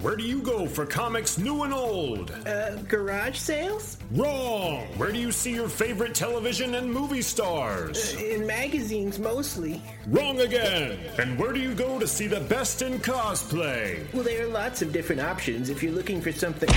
[0.00, 2.30] Where do you go for comics new and old?
[2.46, 3.98] Uh, garage sales?
[4.12, 4.86] Wrong!
[4.96, 8.14] Where do you see your favorite television and movie stars?
[8.14, 9.82] In magazines, mostly.
[10.06, 10.98] Wrong again!
[11.18, 14.10] And where do you go to see the best in cosplay?
[14.14, 16.70] Well, there are lots of different options if you're looking for something.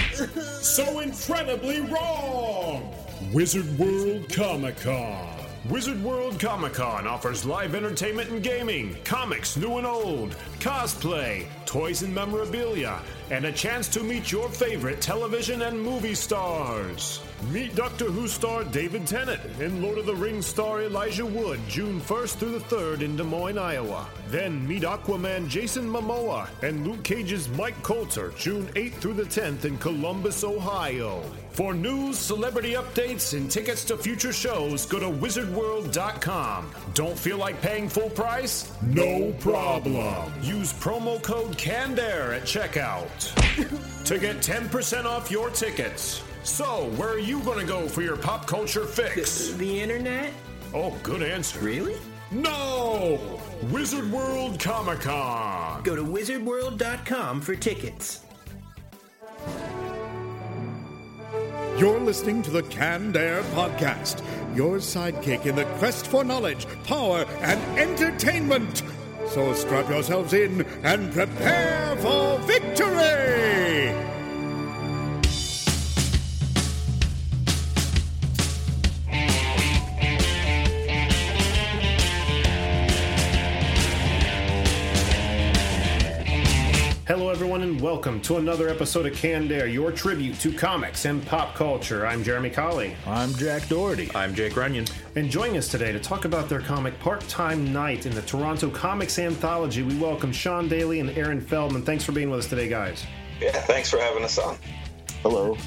[0.61, 2.93] so incredibly wrong!
[3.31, 5.32] Wizard World Comic Con.
[5.69, 12.01] Wizard World Comic Con offers live entertainment and gaming, comics new and old, cosplay, toys
[12.03, 12.99] and memorabilia,
[13.33, 17.19] and a chance to meet your favorite television and movie stars.
[17.51, 21.99] Meet Doctor Who star David Tennant and Lord of the Rings star Elijah Wood June
[21.99, 24.07] 1st through the 3rd in Des Moines, Iowa.
[24.27, 29.65] Then meet Aquaman Jason Momoa and Luke Cage's Mike Colter June 8th through the 10th
[29.65, 31.23] in Columbus, Ohio.
[31.49, 36.71] For news, celebrity updates, and tickets to future shows, go to wizardworld.com.
[36.95, 38.71] Don't feel like paying full price?
[38.81, 40.33] No problem.
[40.41, 43.22] Use promo code CANDAIR at checkout
[44.05, 46.23] to get 10% off your tickets.
[46.43, 49.49] So, where are you going to go for your pop culture fix?
[49.49, 50.33] The, the internet?
[50.73, 51.59] Oh, good answer.
[51.59, 51.95] Really?
[52.31, 53.39] No!
[53.71, 55.83] Wizard World Comic Con.
[55.83, 58.21] Go to wizardworld.com for tickets.
[61.77, 64.23] You're listening to the Canned Air Podcast,
[64.55, 68.83] your sidekick in the quest for knowledge, power, and entertainment.
[69.29, 74.12] So strap yourselves in and prepare for victory!
[87.05, 91.25] Hello, everyone, and welcome to another episode of Canned Air, your tribute to comics and
[91.25, 92.07] pop culture.
[92.07, 92.95] I'm Jeremy Colley.
[93.05, 94.09] I'm Jack Doherty.
[94.15, 94.85] I'm Jake Runyon.
[95.17, 98.69] And joining us today to talk about their comic Part Time Knight in the Toronto
[98.69, 101.83] Comics Anthology, we welcome Shawn Daley and Aaron Feldman.
[101.83, 103.05] Thanks for being with us today, guys.
[103.41, 104.57] Yeah, thanks for having us on.
[105.23, 105.57] Hello.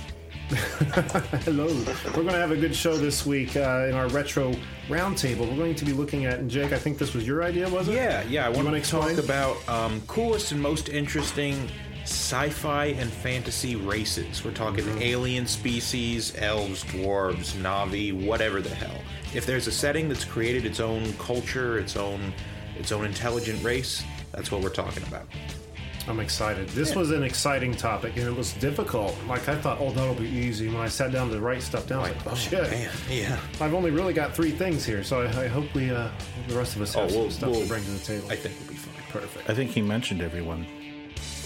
[0.49, 1.67] Hello.
[1.67, 4.55] We're going to have a good show this week uh, in our retro
[4.89, 5.49] roundtable.
[5.51, 7.89] We're going to be looking at, and Jake, I think this was your idea, was
[7.89, 7.95] it?
[7.95, 8.47] Yeah, yeah.
[8.47, 11.69] I want to talk about um, coolest and most interesting
[12.05, 14.45] sci-fi and fantasy races.
[14.45, 15.03] We're talking Mm-hmm.
[15.03, 19.01] alien species, elves, dwarves, Na'vi, whatever the hell.
[19.35, 22.33] If there's a setting that's created its own culture, its own
[22.79, 25.27] its own intelligent race, that's what we're talking about.
[26.09, 26.69] I'm excited.
[26.69, 29.17] This was an exciting topic, and it was difficult.
[29.29, 30.69] Like, I thought, oh, that'll be easy.
[30.69, 32.71] When I sat down to write stuff down, I was like, oh, shit.
[32.71, 33.39] Man, yeah.
[33.61, 36.09] I've only really got three things here, so I, I hope we, uh,
[36.47, 38.31] the rest of us have Oh, some we'll- stuff we'll- to bring to the table.
[38.31, 38.95] I think we'll be fine.
[39.23, 39.51] Perfect.
[39.51, 40.65] I think he mentioned everyone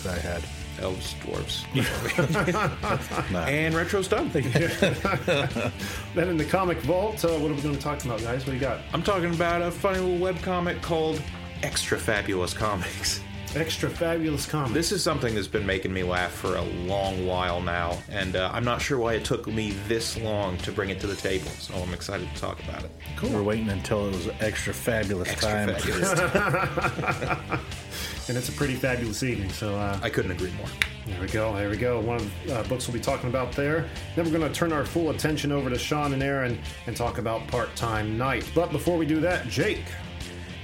[0.03, 0.43] that I had.
[0.81, 1.65] Elves, dwarves,
[3.35, 4.31] and retro's done.
[6.15, 8.41] Then in the comic vault, uh, what are we going to talk about, guys?
[8.47, 8.81] What do you got?
[8.95, 11.21] I'm talking about a funny little web comic called
[11.63, 13.21] Extra Fabulous Comics.
[13.57, 14.75] Extra fabulous comics.
[14.75, 18.49] This is something that's been making me laugh for a long while now, and uh,
[18.53, 21.49] I'm not sure why it took me this long to bring it to the table.
[21.59, 22.93] So I'm excited to talk about it.
[23.17, 23.31] Cool.
[23.31, 25.75] We're waiting until it was extra fabulous Extra time.
[25.75, 26.13] fabulous.
[28.29, 29.51] and it's a pretty fabulous evening.
[29.51, 30.69] So uh, I couldn't agree more.
[31.07, 31.53] there we go.
[31.57, 31.99] There we go.
[31.99, 33.89] One of the uh, books we'll be talking about there.
[34.15, 36.57] Then we're going to turn our full attention over to Shawn and Aaron
[36.87, 38.49] and talk about Part Time Knight.
[38.55, 39.83] But before we do that, Jake.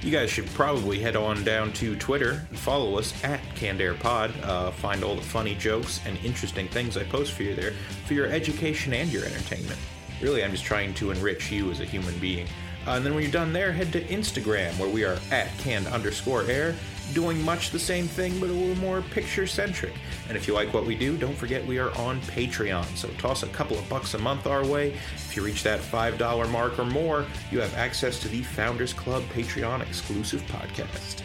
[0.07, 4.41] You guys should probably head on down to Twitter and follow us at CannedAirPod.
[4.41, 7.73] Uh, find all the funny jokes and interesting things I post for you there
[8.05, 9.77] for your education and your entertainment.
[10.21, 12.47] Really, I'm just trying to enrich you as a human being.
[12.87, 15.87] Uh, and then when you're done there, head to Instagram where we are at canned
[15.87, 16.73] underscore air,
[17.13, 19.93] doing much the same thing but a little more picture centric.
[20.29, 22.85] And if you like what we do, don't forget we are on Patreon.
[22.95, 24.93] So toss a couple of bucks a month our way.
[25.15, 29.23] If you reach that $5 mark or more, you have access to the Founders Club
[29.33, 31.21] Patreon exclusive podcast.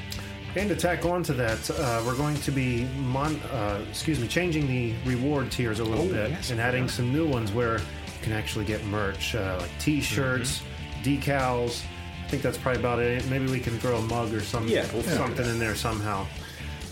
[0.54, 4.28] And to tack on to that, uh, we're going to be mon- uh, excuse me,
[4.28, 6.88] changing the reward tiers a little Oh, bit yes, and adding are.
[6.88, 7.84] some new ones where you
[8.20, 10.62] can actually get merch uh, like T-shirts,
[11.02, 11.82] decals.
[12.24, 13.28] I think that's probably about it.
[13.28, 16.26] Maybe we can throw a mug or some, Yeah, we'll something in there somehow.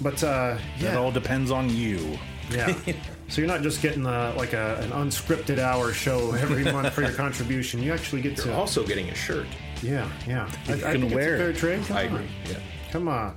[0.02, 2.18] But uh, It all depends on you.
[2.50, 2.74] yeah.
[3.28, 7.02] so you're not just getting uh, like a, an unscripted hour show every month for
[7.02, 7.82] your contribution.
[7.82, 9.46] You actually get You're to also getting a shirt.
[9.82, 10.50] yeah, yeah.
[10.68, 11.56] I, I can think wear it's a fair it.
[11.78, 11.86] trade.
[11.86, 12.28] Come I on.
[12.48, 12.56] Yeah.
[12.92, 13.34] Come on.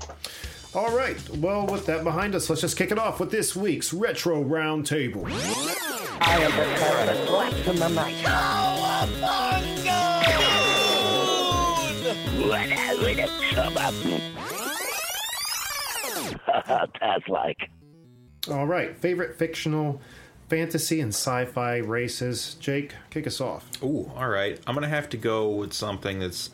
[0.75, 1.17] All right.
[1.37, 5.25] Well, with that behind us, let's just kick it off with this week's Retro Roundtable.
[6.19, 9.42] I am preparing a blast from the night.
[16.99, 17.69] That's like.
[18.49, 18.97] All right.
[18.97, 20.01] Favorite fictional
[20.49, 22.55] fantasy and sci fi races.
[22.59, 23.69] Jake, kick us off.
[23.83, 24.59] Ooh, all right.
[24.67, 26.49] I'm gonna have to go with something that's.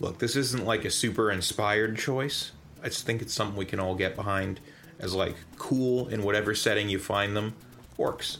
[0.00, 2.52] Look, this isn't like a super inspired choice.
[2.82, 4.60] I just think it's something we can all get behind.
[5.00, 7.54] as like cool in whatever setting you find them.
[7.98, 8.38] Orcs.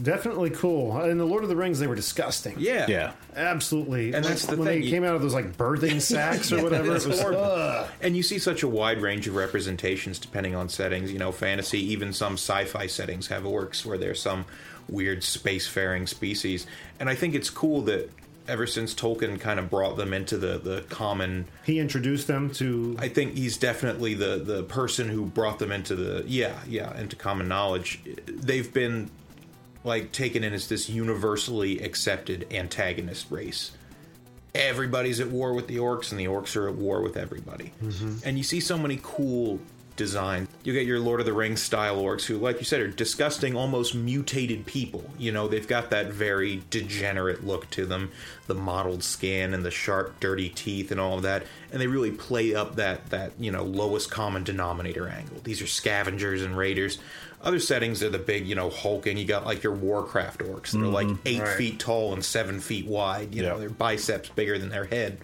[0.00, 1.00] Definitely cool.
[1.02, 2.56] In the Lord of the Rings, they were disgusting.
[2.58, 2.86] Yeah.
[2.88, 3.12] Yeah.
[3.34, 4.14] Absolutely.
[4.14, 6.96] And that's the when thing, they came out of those like birthing sacks or whatever.
[6.96, 7.42] It was horrible.
[7.42, 7.88] ugh.
[8.00, 11.12] And you see such a wide range of representations depending on settings.
[11.12, 14.44] You know, fantasy, even some sci-fi settings have orcs where there's some
[14.88, 16.66] weird spacefaring species.
[16.98, 18.10] And I think it's cool that
[18.48, 22.96] ever since Tolkien kind of brought them into the the common He introduced them to.
[22.98, 27.16] I think he's definitely the the person who brought them into the yeah yeah into
[27.16, 28.00] common knowledge.
[28.26, 29.10] They've been
[29.84, 33.72] like taken in as this universally accepted antagonist race.
[34.54, 37.72] Everybody's at war with the orcs, and the orcs are at war with everybody.
[37.82, 38.16] Mm-hmm.
[38.24, 39.60] And you see so many cool
[40.00, 40.48] designs.
[40.64, 43.54] You get your Lord of the Rings style orcs, who, like you said, are disgusting,
[43.54, 45.04] almost mutated people.
[45.18, 48.10] You know, they've got that very degenerate look to them,
[48.46, 51.44] the mottled skin and the sharp, dirty teeth, and all of that.
[51.70, 55.36] And they really play up that that you know lowest common denominator angle.
[55.44, 56.98] These are scavengers and raiders.
[57.42, 59.16] Other settings are the big, you know, hulking.
[59.16, 60.72] You got like your Warcraft orcs.
[60.72, 61.26] They're like mm-hmm.
[61.26, 61.56] eight Right.
[61.56, 63.34] feet tall and seven feet wide.
[63.34, 65.18] You know, their biceps bigger than their head,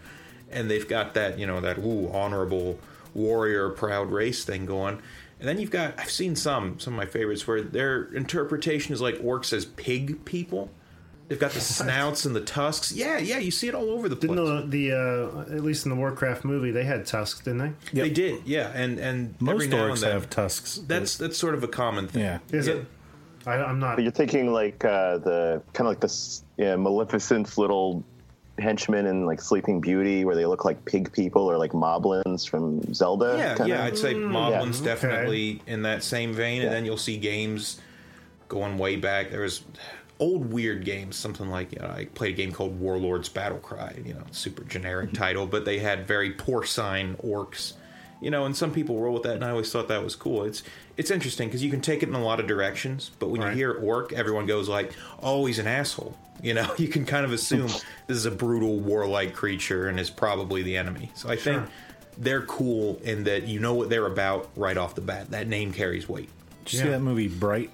[0.51, 2.79] and they've got that, you know, that ooh honorable
[3.13, 5.01] warrior, proud race thing going.
[5.41, 9.01] And then you've got I've seen some some of my favorites where their interpretation is
[9.03, 10.71] like orcs as pig people.
[11.29, 12.93] They've got the snouts and the tusks.
[12.93, 14.31] Yeah, yeah, you see it all over the place.
[14.31, 14.93] Didn't the, the
[15.51, 18.01] uh, at least in the Warcraft movie they had tusks, didn't they?
[18.03, 20.77] They did, yeah, and and every Most now and orcs then- have tusks.
[20.87, 22.23] That's that's sort of a common thing.
[22.23, 22.39] yeah.
[22.53, 22.75] Is Yeah.
[22.75, 22.87] it?
[23.45, 23.97] I, I'm not.
[23.97, 28.05] But you're thinking like uh, the kind of like this yeah, Maleficent's little
[28.59, 32.95] henchmen in like Sleeping Beauty, where they look like pig people or like moblins from
[32.95, 33.35] Zelda.
[33.37, 33.69] Yeah, kinda?
[33.75, 34.87] yeah, I'd say Moblin's okay.
[34.87, 37.81] definitely in that same vein, and then you'll see games
[38.49, 39.31] going way back.
[39.31, 39.63] There was
[40.19, 43.97] old weird games, something like you know, I played a game called Warlords Battle Cry,
[44.05, 45.17] you know, super generic mm-hmm.
[45.17, 47.75] title, but they had very porcine orcs.
[48.19, 50.45] You know, and some people roll with that, and I always thought that was cool.
[50.45, 50.63] It's
[50.97, 53.51] it's interesting because you can take it in a lot of directions, but when Right.
[53.51, 54.93] you hear orc, everyone goes like,
[55.23, 57.67] "Oh, he's an asshole." You know, you can kind of assume
[58.07, 61.11] this is a brutal, warlike creature and is probably the enemy.
[61.15, 61.65] So I think
[62.17, 65.33] they're cool in that you know what they're about right off the bat.
[65.33, 66.31] That name carries weight.
[66.65, 67.71] Did you see that movie Bright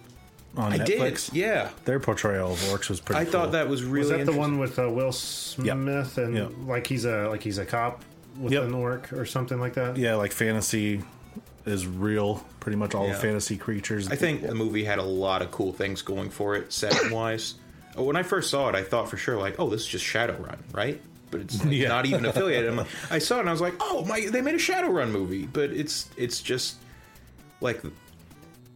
[0.57, 1.27] on I Netflix?
[1.31, 1.71] did, yeah.
[1.85, 3.33] Their portrayal of orcs was pretty I cool.
[3.33, 6.49] thought that was really was that the one with uh, Will Smith and Yeah.
[6.67, 8.03] like he's a like he's a cop
[8.39, 8.65] with Yep.
[8.65, 9.97] an orc or something like that?
[9.97, 11.03] Yeah, like fantasy
[11.65, 12.45] is real.
[12.61, 13.15] Pretty much all Yeah.
[13.15, 14.09] the fantasy creatures.
[14.11, 17.55] I think the movie had a lot of cool things going for it, setting wise.
[17.95, 20.59] when I first saw it, I thought for sure like, oh, this is just Shadowrun,
[20.73, 21.01] right?
[21.31, 21.89] But it's like, Yeah.
[21.89, 22.71] not even affiliated.
[22.71, 25.11] I'm like, I saw it and I was like, oh my, they made a Shadowrun
[25.11, 26.77] movie, but it's it's just
[27.61, 27.83] like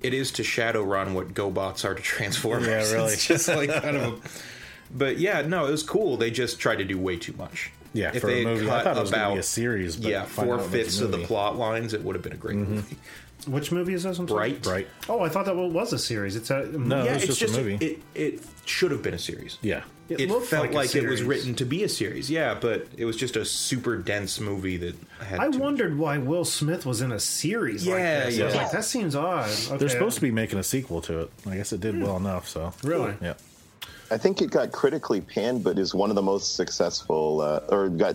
[0.06, 2.68] it is to Shadowrun what GoBots are to Transformers.
[2.68, 3.12] Yeah, really.
[3.12, 4.24] It's just like kind of.
[4.24, 6.16] A, but yeah, no, it was cool.
[6.16, 7.72] They just tried to do way too much.
[7.92, 8.66] Yeah, if for they had movie.
[8.70, 10.70] I cut thought it was about be a series, but yeah, four it was a
[10.70, 12.74] fifths of the plot lines, it would have been a great mm-hmm.
[12.76, 12.96] movie.
[13.46, 14.18] Which movie is this?
[14.18, 14.54] I'm sorry?
[14.54, 16.36] Bright, Oh, I thought that was a series.
[16.36, 17.84] It's a No, yeah, it was it's just, a movie.
[17.84, 19.58] It it should have been a series.
[19.62, 19.82] yeah.
[20.08, 22.30] It It, looked felt like like, it was written to be a series.
[22.30, 25.40] Yeah, but it was just a super dense movie that had.
[25.40, 28.20] I too much- wondered why Will Smith was in a series like Yeah.
[28.22, 28.44] I was yeah.
[28.50, 29.48] like, that seems odd.
[29.50, 29.76] Okay.
[29.78, 31.30] They're supposed to be making a sequel to it.
[31.46, 32.48] I guess it did well enough.
[32.48, 33.14] So Really?
[33.20, 33.34] yeah.
[34.10, 37.88] I think it got critically panned, but is one of the most successful, uh, or
[37.88, 38.14] got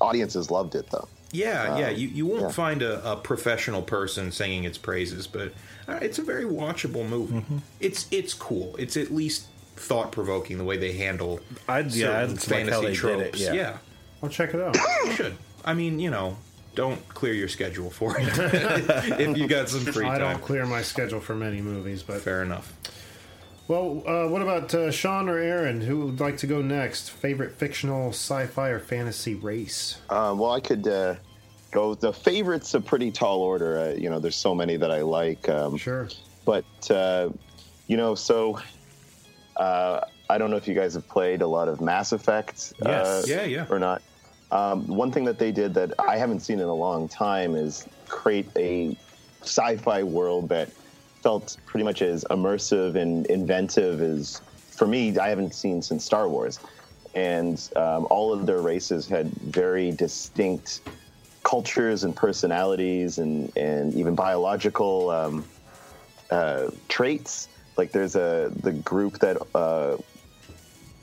[0.00, 1.08] audiences loved it though.
[1.34, 1.88] Yeah, yeah.
[1.88, 2.48] You you won't yeah.
[2.50, 5.54] find a, a professional person singing its praises, but
[5.88, 7.36] uh, it's a very watchable movie.
[7.36, 7.58] Mm-hmm.
[7.80, 8.76] It's it's cool.
[8.76, 9.46] It's at least
[9.76, 13.40] thought provoking the way they handle I'd- yeah, I'd fantasy how they did it, tropes.
[13.40, 13.52] yeah.
[13.52, 13.78] yeah,
[14.22, 14.76] I'll check it out.
[15.06, 15.36] you should.
[15.64, 16.36] I mean, you know,
[16.74, 18.28] don't clear your schedule for it
[19.20, 20.14] if you got some free time.
[20.14, 22.72] I don't clear my schedule for many movies, but Fair enough.
[23.68, 25.80] well, uh, what about uh, Shawn or Aaron?
[25.80, 27.10] Who would like to go next?
[27.10, 29.98] Favorite fictional, sci-fi, or fantasy race?
[30.10, 31.14] Um, well, I could uh,
[31.70, 31.94] go.
[31.94, 33.78] The favorites a pretty tall order.
[33.78, 35.48] Uh, you know, there's so many that I like.
[35.48, 36.08] Um, Sure.
[36.44, 37.30] but uh,
[37.86, 38.58] you know, so
[39.56, 43.22] uh, I don't know if you guys have played a lot of Mass Effect, uh,
[43.26, 43.66] Yeah, yeah.
[43.68, 44.02] or not.
[44.50, 47.86] Um, one thing that they did that I haven't seen in a long time is
[48.08, 48.96] create a
[49.42, 50.70] sci-fi world that
[51.22, 54.40] felt pretty much as immersive and inventive as,
[54.70, 56.58] for me, I haven't seen since Star Wars.
[57.14, 60.80] And um, all of their races had very distinct
[61.44, 65.44] cultures and personalities and, and even biological um,
[66.30, 67.48] uh, traits.
[67.76, 69.96] Like there's a the group that uh,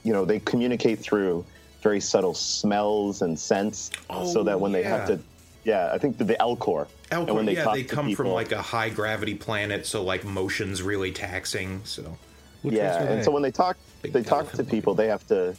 [0.03, 1.45] you know they communicate through
[1.81, 3.91] very subtle smells and scents,
[4.25, 5.19] so that when they have to,
[5.63, 6.87] yeah, I think the, the Elcor.
[7.11, 9.85] and Elcor, when they yeah, talk they to come from like a high gravity planet,
[9.85, 11.81] so like motion's really taxing.
[11.85, 12.17] So
[12.63, 14.93] yeah, and so when they talk, Big they talk to elephant people.
[14.93, 15.55] They have to,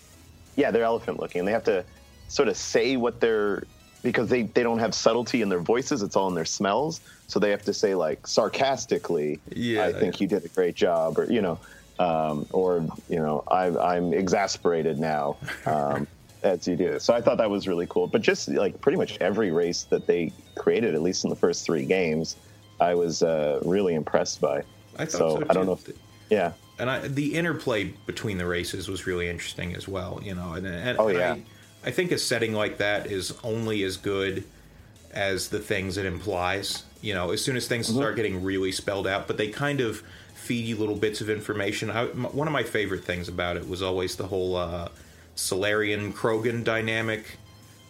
[0.57, 1.40] yeah, they're elephant looking.
[1.40, 1.85] and They have to
[2.29, 3.64] sort of say what they're
[4.02, 6.02] because they, they don't have subtlety in their voices.
[6.02, 7.00] It's all in their smells.
[7.26, 11.19] So they have to say like sarcastically, Yeah, I think you did a great job,
[11.19, 11.59] or you know,
[11.99, 15.37] um, or you know, I, I'm exasperated now.
[15.66, 16.07] Um,
[16.42, 16.99] as you do.
[16.99, 18.07] So I thought that was really cool.
[18.07, 21.64] But just like pretty much every race that they created, at least in the first
[21.64, 22.37] three games,
[22.80, 24.62] I was uh, really impressed by.
[24.97, 25.88] I thought so so, I don't know if,
[26.30, 26.52] yeah.
[26.78, 30.21] and I, the interplay between the races was really interesting as well.
[30.23, 31.33] You know, and, and Oh, and yeah.
[31.33, 31.42] I,
[31.84, 34.44] I think a setting like that is only as good
[35.12, 36.84] as the things it implies.
[37.00, 37.96] You know, as soon as things Mm-hmm.
[37.99, 40.02] start getting really spelled out, but they kind of
[40.34, 41.90] feed you little bits of information.
[41.90, 44.88] I, m- one of my favorite things about it was always the whole uh,
[45.37, 47.38] Salarian Krogan dynamic.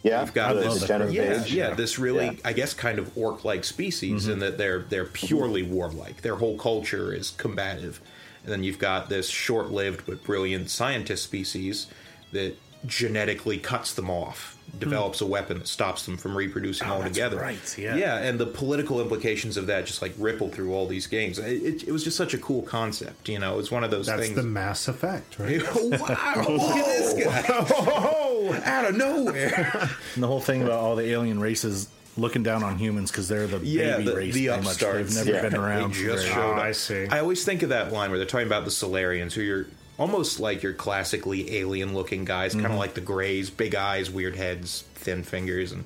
[0.03, 2.33] Yeah, You've got this, degenerate yeah, yeah, this really, Yeah.
[2.45, 6.23] I guess, kind of orc-like species, in that they're they're purely warlike.
[6.23, 8.01] Their whole culture is combative,
[8.43, 11.87] and then you've got this short-lived but brilliant scientist species
[12.33, 12.57] that
[12.87, 17.37] genetically cuts them off, develops a weapon that stops them from reproducing Oh, that's altogether.
[17.39, 17.97] right, yeah.
[17.97, 21.39] yeah, and the political implications of that just like ripple through all these games.
[21.39, 23.59] It, it, it was just such a cool concept, you know.
[23.59, 24.37] It's one of those That's things.
[24.37, 25.63] the Mass Effect, right?
[25.75, 26.45] wow!
[26.49, 27.45] Look at this guy!
[27.49, 29.91] Oh, out of nowhere!
[30.15, 33.47] And the whole thing about all the alien races looking down on humans because they're
[33.47, 34.35] the Yeah, baby the- race.
[34.35, 34.79] the pretty much.
[34.79, 35.43] They've never Yeah.
[35.43, 35.95] been around.
[35.95, 36.59] They just very- showed Oh, up.
[36.59, 37.07] I see.
[37.09, 39.67] I always think of that line where they're talking about the Salarians, who you're
[40.01, 42.63] almost like your classically alien-looking guys, Mm-hmm.
[42.63, 45.85] kind of like the Greys, big eyes, weird heads, thin fingers, and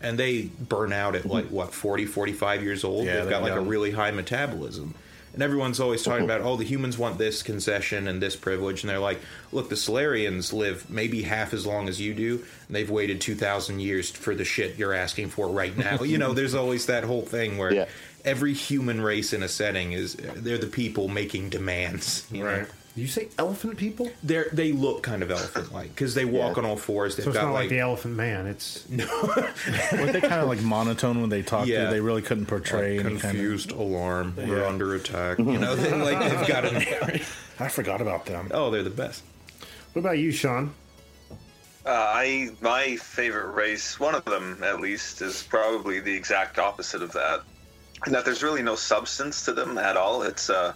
[0.00, 3.04] and they burn out at like what 40, 45 years old.
[3.04, 4.94] Yeah, They've got like a really high metabolism.
[5.34, 8.88] And everyone's always talking about, oh, the humans want this concession and this privilege, and
[8.90, 9.20] they're like,
[9.52, 12.36] look, the Salarians live maybe half as long as you do,
[12.66, 16.02] and they've waited two thousand years for the shit you're asking for right now.
[16.04, 17.86] you know, there's always that whole thing where Yeah.
[18.24, 22.24] every human race in a setting is they're the people making demands.
[22.32, 22.66] you know?
[22.98, 23.02] Right.
[23.02, 24.10] Did you say elephant people?
[24.22, 26.62] They're they look kind of elephant like because they walk Yeah.
[26.64, 27.16] on all fours.
[27.16, 28.46] They've So it's got not like, like, the Elephant Man.
[28.46, 28.86] It's
[29.92, 31.68] Weren't they kind of like monotone when they talked?
[31.68, 31.86] Yeah.
[31.86, 31.90] to?
[31.90, 33.20] They really couldn't portray any kind of.
[33.22, 34.34] confused alarm.
[34.36, 35.38] We're under attack.
[35.38, 37.20] You know, they, like they've got a
[37.60, 38.50] I forgot about them.
[38.52, 39.22] Oh, they're the best.
[39.92, 40.72] what about you, Shawn?
[41.86, 47.02] Uh, I my favorite race, one of them at least, is probably the exact opposite
[47.02, 47.42] of that.
[48.06, 50.22] In that there's really no substance to them at all.
[50.22, 50.72] It's uh,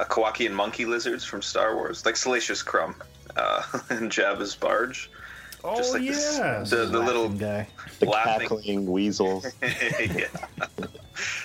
[0.00, 2.94] a Kowakian monkey lizards from Star Wars, like Salacious Crumb
[3.36, 5.10] uh, and Jabba's barge.
[5.62, 6.70] Oh Just like this- yes.
[6.70, 7.68] the, the little guy.
[8.00, 8.48] The laughing.
[8.48, 9.46] cackling weasels.
[9.62, 10.24] yeah.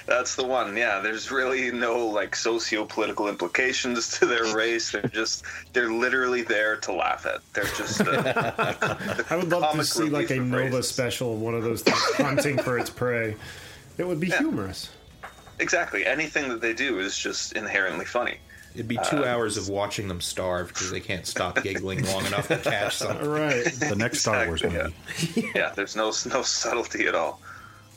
[0.07, 0.77] That's the one.
[0.77, 4.91] Yeah, there's really no like socio-political implications to their race.
[4.93, 5.43] They're just
[5.73, 7.41] they're literally there to laugh at.
[7.51, 8.95] They're just uh,
[9.29, 10.87] I would love to see like a Nova races.
[10.87, 13.35] special of one of those things hunting for its prey.
[13.97, 14.91] It would be humorous.
[15.59, 18.37] Exactly anything that they do is just inherently funny.
[18.73, 22.49] It'd be two hours of watching them starve because they can't stop giggling long enough
[22.49, 23.25] to catch something.
[23.29, 23.63] Right.
[23.63, 24.93] The next Star Wars movie.
[25.55, 27.39] Yeah, there's no no subtlety at all.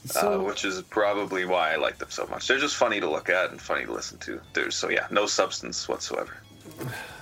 [0.07, 2.47] So- uh, which is probably why I like them so much.
[2.47, 4.41] They're just funny to look at and funny to listen to.
[4.55, 6.37] There's so yeah, no substance whatsoever.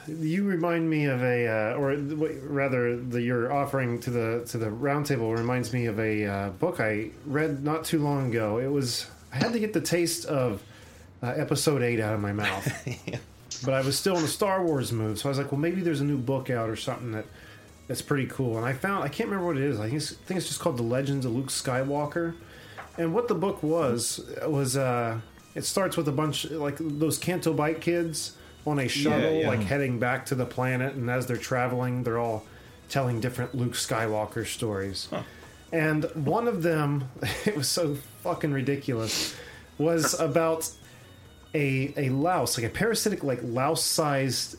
[0.07, 4.67] You remind me of a, uh, or rather, the you're offering to the to the
[4.67, 8.59] roundtable reminds me of a uh, book I read not too long ago.
[8.59, 10.63] It was I had to get the taste of
[11.23, 12.67] uh, Episode Eight out of my mouth,
[13.65, 15.19] but I was still in the Star Wars mood.
[15.19, 17.27] So I was like, well, maybe there's a new book out or something that
[17.89, 18.57] that's pretty cool.
[18.57, 19.79] And I found I can't remember what it is.
[19.79, 22.35] I think it's, I think it's just called The Legends of Luke Skywalker.
[22.99, 25.21] And what the book was was uh,
[25.55, 29.49] it starts with a bunch like those Canto Bight kids on a shuttle, yeah.
[29.49, 32.45] like heading back to the planet, and as they're traveling, they're all
[32.89, 35.09] telling different Luke Skywalker stories.
[35.73, 37.11] And one of them,
[37.47, 39.35] it was so fucking ridiculous,
[39.79, 40.69] was about
[41.55, 44.59] a a louse, like a parasitic, like louse-sized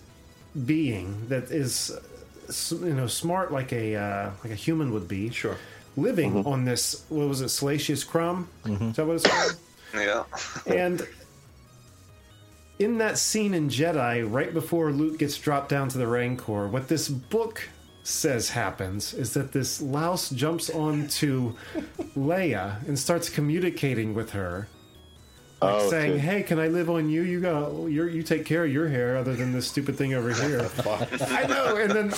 [0.66, 5.30] being that is, uh, you know, smart like a uh, like a human would be.
[5.30, 5.58] Sure.
[5.98, 8.48] Living on this, what was it, Salacious Crumb?
[8.66, 9.56] Is that what it's called?
[9.96, 10.24] Yeah.
[10.68, 11.08] And
[12.78, 16.88] in that scene in Jedi, right before Luke gets dropped down to the Rancor, what
[16.88, 17.68] this book
[18.08, 21.54] says happens is that this louse jumps onto
[22.16, 24.68] Leia and starts communicating with her.
[25.62, 27.24] Like Oh, saying, "Hey, can I live on you?
[27.24, 30.70] You got you take care of your hair, other than this stupid thing over here."
[31.32, 32.14] I know, and then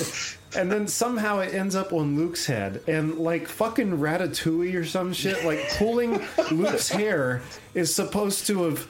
[0.57, 5.13] and then somehow it ends up on Luke's head, and like fucking Ratatouille or some
[5.13, 7.41] shit, like pulling Luke's hair
[7.73, 8.87] is supposed to have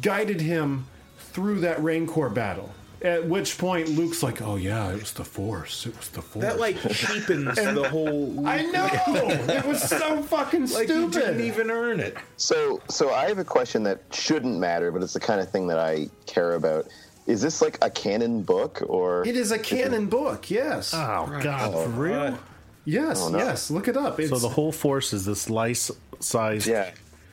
[0.00, 0.86] guided him
[1.18, 2.72] through that Rancor battle.
[3.02, 5.86] At which point Luke's like, "Oh yeah, it was the Force.
[5.86, 8.46] It was the Force." That like cheapens the whole.
[8.46, 11.12] I know it was so fucking Like you stupid.
[11.12, 12.16] didn't even earn it.
[12.36, 15.66] So, so I have a question that shouldn't matter, but it's the kind of thing
[15.68, 16.86] that I care about.
[17.26, 20.92] Is this like a canon book, or It is a canon book, yes.
[20.92, 22.38] Oh God, oh, for real?
[22.84, 23.38] Yes, Oh, no.
[23.38, 23.70] yes.
[23.70, 24.18] Look it up.
[24.18, 26.90] It's, So the whole force is this lice-sized Yeah.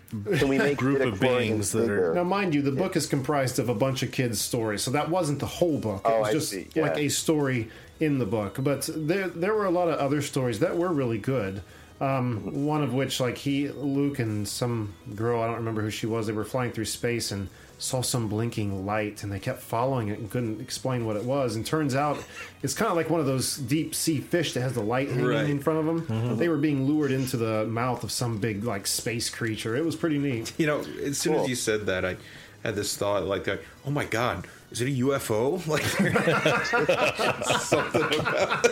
[0.10, 3.60] Can we make group of beings that are- Now, mind you, the book is comprised
[3.60, 6.02] of a bunch of kids' stories, so that wasn't the whole book.
[6.06, 6.84] It Oh, was I just see, yeah.
[6.84, 8.58] like a story in the book.
[8.62, 11.62] But there, there were a lot of other stories that were really good.
[12.00, 16.06] Um, one of which, like he, Luke, and some girl, I don't remember who she
[16.06, 17.50] was, they were flying through space and
[17.80, 21.56] saw some blinking light, and they kept following it and couldn't explain what it was.
[21.56, 22.18] And turns out
[22.64, 25.26] it's kind of like one of those deep sea fish that has the light hanging
[25.26, 25.50] Right.
[25.50, 26.02] in front of them.
[26.08, 26.36] Mm-hmm.
[26.38, 29.76] They were being lured into the mouth of some big like space creature.
[29.76, 30.54] It was pretty neat.
[30.58, 31.44] You know, as soon Cool.
[31.44, 32.18] as you said that, I
[32.64, 35.84] had this thought like, that, "Oh my god, is it a UFO?" Like
[37.62, 38.66] something about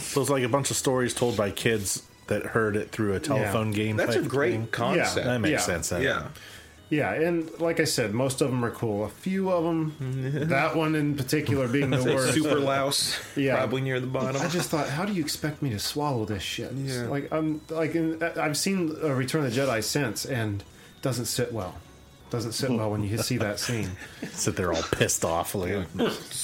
[0.00, 3.20] So it's like a bunch of stories told by kids that heard it through a
[3.20, 3.96] telephone game.
[3.96, 4.66] that's a great thing.
[4.68, 5.26] concept.
[5.26, 5.58] That makes Yeah.
[5.58, 5.88] sense.
[5.90, 6.02] then.
[6.02, 6.28] Yeah,
[6.94, 9.04] Yeah, and like I said, most of them are cool.
[9.04, 12.34] A few of them, that one in particular being the worst.
[12.34, 13.56] super louse, Yeah.
[13.56, 14.40] probably near the bottom.
[14.40, 16.72] I just thought, how do you expect me to swallow this shit?
[16.72, 17.08] Yeah.
[17.08, 21.26] Like I'm like in, I've seen uh, Return of the Jedi since, and it doesn't
[21.26, 21.74] sit well.
[22.30, 23.90] Doesn't sit well when you see that scene.
[24.32, 25.54] Sit there all pissed off.
[25.54, 25.86] Like,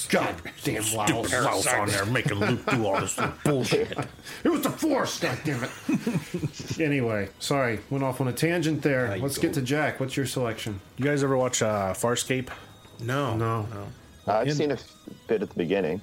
[0.09, 1.33] God damn louse.
[1.33, 3.99] mouse on there making Luke do all this bullshit.
[4.45, 5.19] It was the Force.
[5.19, 6.81] God damn it.
[6.81, 9.17] anyway, sorry, went off on a tangent there.
[9.17, 9.43] you Let's go.
[9.43, 9.99] get to Jack.
[9.99, 10.81] What's your selection?
[10.97, 12.49] You guys ever watch uh, Farscape?
[13.01, 13.67] no, No.
[14.29, 14.93] Uh, I've seen a f-
[15.27, 16.01] bit at the beginning.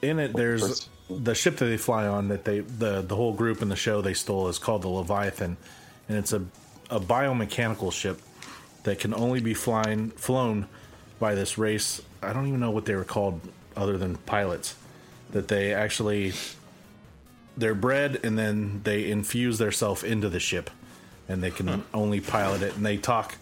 [0.00, 3.60] in it there's the ship that they fly on that they the the whole group
[3.60, 5.56] in the show they stole is called the leviathan
[6.08, 6.42] and it's a
[6.90, 8.20] a biomechanical ship
[8.84, 10.68] that can only be flying flown
[11.18, 12.00] by this race.
[12.22, 13.40] I don't even know what they were called
[13.76, 14.76] other than pilots
[15.32, 16.32] that they actually
[17.56, 20.70] they're bred and then they infuse theirself into the ship
[21.28, 21.80] and they can hmm.
[21.92, 22.76] only pilot it.
[22.76, 23.36] And they talk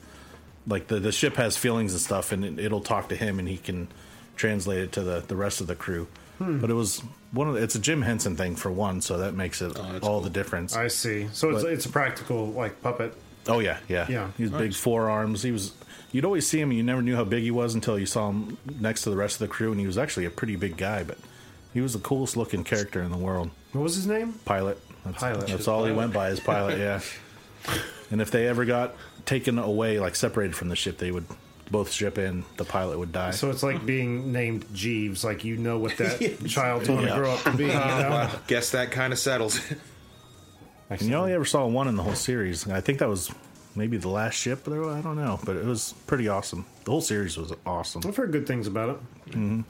[0.67, 3.49] like the, the ship has feelings and stuff and it, it'll talk to him and
[3.49, 3.89] he can
[4.37, 6.09] translate it to the, the rest of the crew.
[6.39, 6.61] Hmm.
[6.61, 9.35] But it was one of the, it's a jim henson thing for one so that
[9.35, 10.77] makes it oh, all the difference.
[10.77, 11.29] I see.
[11.33, 13.15] So it's, it's a practical like puppet.
[13.49, 14.31] Oh yeah yeah Yeah.
[14.37, 15.73] he was big forearms he was
[16.12, 18.29] you'd always see him and you never knew how big he was until you saw
[18.31, 20.77] him next to the rest of the crew and he was actually a pretty big
[20.77, 21.19] guy but
[21.75, 24.35] he was the coolest looking character in the world What was his name?
[24.45, 24.79] pilot.
[25.05, 25.47] That's, Pilot.
[25.49, 26.79] That's all he went by as pilot.
[26.79, 27.01] Yeah.
[28.12, 28.95] and if they ever got
[29.27, 31.25] taken away, like separated from the ship, they would
[31.73, 32.45] both ship in.
[32.57, 33.33] The pilot would die.
[33.33, 35.25] So it's like being named Jeeves.
[35.25, 37.16] Like you know what that child's going to Yeah.
[37.16, 37.64] grow up to be.
[37.64, 38.07] You know?
[38.11, 39.59] Well, guess that kind of settles.
[39.73, 39.79] it.
[40.90, 42.69] and you only ever saw one in the whole series.
[42.69, 43.33] I think that was
[43.75, 44.65] maybe the last ship.
[44.65, 46.65] There, I don't know, but it was pretty awesome.
[46.85, 48.03] The whole series was awesome.
[48.07, 49.31] I've heard good things about it.
[49.33, 49.61] Mm-hmm.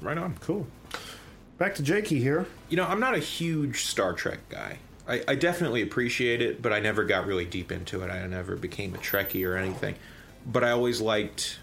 [0.00, 0.36] right on.
[0.40, 0.66] Cool.
[1.58, 2.46] Back to Jakey here.
[2.68, 4.78] You know, I'm not a huge Star Trek guy.
[5.06, 8.10] I, I definitely appreciate it, but I never got really deep into it.
[8.10, 9.96] I never became a Trekkie or anything.
[10.46, 11.58] But I always liked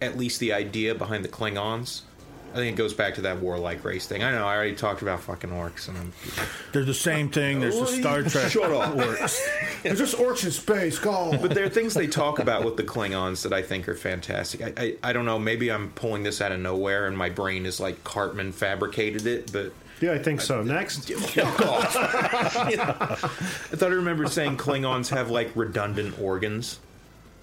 [0.00, 2.00] at least the idea behind the Klingons.
[2.52, 4.22] I think it goes back to that warlike race thing.
[4.22, 6.12] I know I already talked about fucking orcs, and I'm
[6.72, 7.60] They're the same thing.
[7.60, 8.50] There's the Star Trek.
[8.50, 8.94] Shut up.
[9.84, 10.98] It's just orcs in space.
[10.98, 11.36] Go.
[11.40, 14.62] but there are things they talk about with the Klingons that I think are fantastic.
[14.62, 17.66] I, I, I don't know, maybe I'm pulling this out of nowhere and my brain
[17.66, 20.62] is like Cartman fabricated it, but yeah, I think so.
[20.62, 21.10] Next.
[21.12, 21.92] fuck off.
[22.70, 26.80] You know, I thought I remembered saying Klingons have like redundant organs.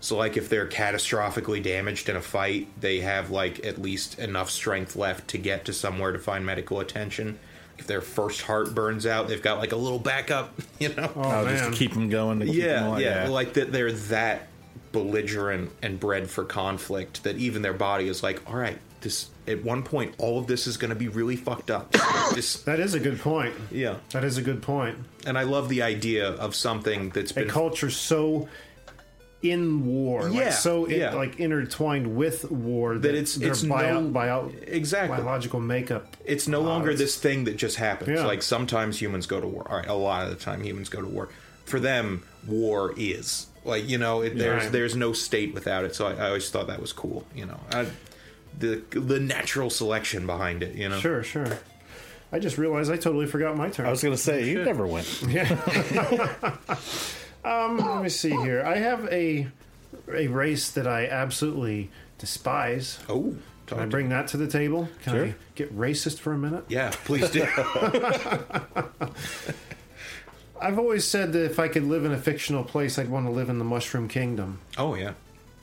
[0.02, 4.50] So like if they're catastrophically damaged in a fight, they have like at least enough
[4.50, 7.38] strength left to get to somewhere to find medical attention.
[7.78, 11.12] If their first heart burns out, they've got like a little backup, you know.
[11.16, 12.40] Oh, oh just to keep them going.
[12.42, 13.02] To keep 'em yeah, alive.
[13.02, 14.48] yeah, like that they're that
[14.92, 19.64] belligerent and bred for conflict that even their body is like, all right, this at
[19.64, 21.96] one point all of this is going to be really fucked up.
[22.36, 23.56] This, That is a good point.
[23.72, 24.98] yeah, That is a good point.
[25.26, 28.48] and I love the idea of something that's A been culture so
[29.41, 31.13] in war, Yeah, like so in- yeah.
[31.13, 35.15] like intertwined with war that, it's- their it's bio, no- bio, Exactly.
[35.17, 36.17] biological makeup.
[36.25, 38.10] it's no longer it's- this thing that just happens.
[38.19, 38.25] Yeah.
[38.25, 39.65] Like sometimes humans go to war.
[39.69, 41.30] All right, a lot of the time humans go to war.
[41.65, 44.71] For them, war is like you know it, there's Right.
[44.71, 45.95] there's no state without it.
[45.95, 47.25] So I, I always thought that was cool.
[47.36, 47.86] You know, I,
[48.58, 50.75] the the natural selection behind it.
[50.75, 51.60] You know, Sure, sure.
[52.32, 53.86] I just realized I totally forgot my turn.
[53.86, 55.06] I was gonna say you never win.
[57.50, 58.64] Um, let me see here.
[58.64, 59.48] I have a
[60.14, 63.00] a race that I absolutely despise.
[63.10, 63.36] Oh,
[63.68, 64.90] Can I bring that to the table?
[65.04, 65.26] Can Sure.
[65.28, 66.66] I get racist for a minute?
[66.70, 67.46] yeah, please do.
[70.62, 73.32] I've always said that if I could live in a fictional place, I'd want to
[73.32, 74.60] live in the Mushroom Kingdom.
[74.78, 75.14] oh yeah.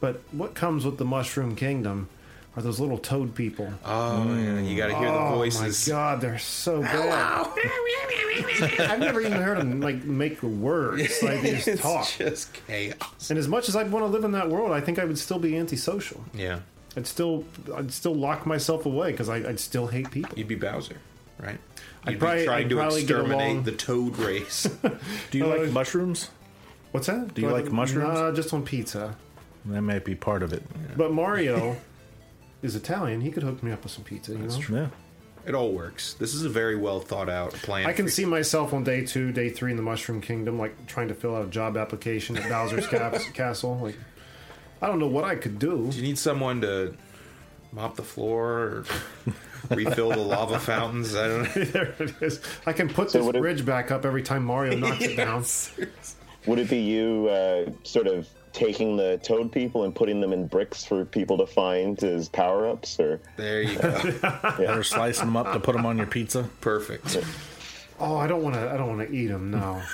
[0.01, 2.09] But what comes with the Mushroom Kingdom
[2.57, 3.71] are those little toad people.
[3.85, 4.61] Oh yeah.
[4.61, 5.87] You got to hear the oh voices.
[5.89, 7.47] my god, they're so bad.
[8.81, 11.19] I've never even heard him like make words.
[11.23, 12.09] Like they just It's talk.
[12.19, 13.31] just chaos.
[13.31, 15.19] And as much as I'd want to live in that world, I think I would
[15.19, 16.23] still be antisocial.
[16.35, 16.61] Yeah,
[16.97, 17.45] I'd still,
[17.75, 20.37] I'd still lock myself away because I'd still hate people.
[20.39, 20.97] you'd be Bowser.
[21.39, 21.59] right?
[22.05, 24.63] I'd You'd probably- be trying I'd to probably get exterminate the toad race.
[25.31, 26.31] Do you Uh, like mushrooms?
[26.93, 27.35] What's that?
[27.35, 28.15] Do you like mushrooms?
[28.19, 29.17] Nah, just on pizza.
[29.67, 30.63] That might be part of it.
[30.97, 31.77] But Mario
[32.63, 33.21] is Italian.
[33.21, 34.33] He could hook me up with some pizza.
[34.33, 34.59] You know?
[34.71, 34.89] Yeah.
[35.47, 36.15] It all works.
[36.15, 37.87] This is a very well thought out plan.
[37.87, 41.09] I can see myself on day two, day three in the Mushroom Kingdom, like trying
[41.09, 43.79] to fill out a job application at Bowser's Cas- Castle.
[43.81, 43.97] Like,
[44.83, 45.89] I don't know what I could do.
[45.91, 46.95] Do you need someone to
[47.73, 48.85] mop the floor or
[49.71, 51.15] refill the lava fountains?
[51.15, 51.65] I don't know.
[51.65, 52.41] there it is.
[52.67, 55.17] I can put So this would it- bridge back up every time Mario knocks it
[55.17, 55.45] down.
[56.47, 60.47] Would it be you uh, sort of taking the toad people and putting them in
[60.49, 62.99] bricks for people to find as power ups?
[62.99, 64.15] Or There you go.
[64.69, 66.49] Or slicing them up to put them on your pizza.
[66.61, 67.19] Perfect.
[68.01, 68.71] Oh, I don't want to.
[68.71, 69.51] I don't want to eat them.
[69.53, 69.83] No.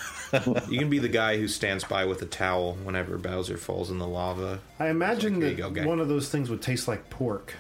[0.71, 3.99] You can be the guy who stands by with a towel whenever Bowser falls in
[3.99, 4.61] the lava.
[4.79, 7.53] I imagine There you that go, one of those things would taste like pork.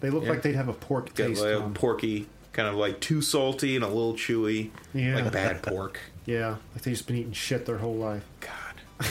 [0.00, 0.28] They look Yeah.
[0.32, 1.40] like they'd have a pork Get taste.
[1.40, 1.72] like to a 'em.
[1.72, 5.14] porky, kind of like too salty and a little chewy, Yeah.
[5.14, 6.00] like bad pork.
[6.26, 8.24] Yeah, like they've just been eating shit their whole life.
[8.40, 9.08] God,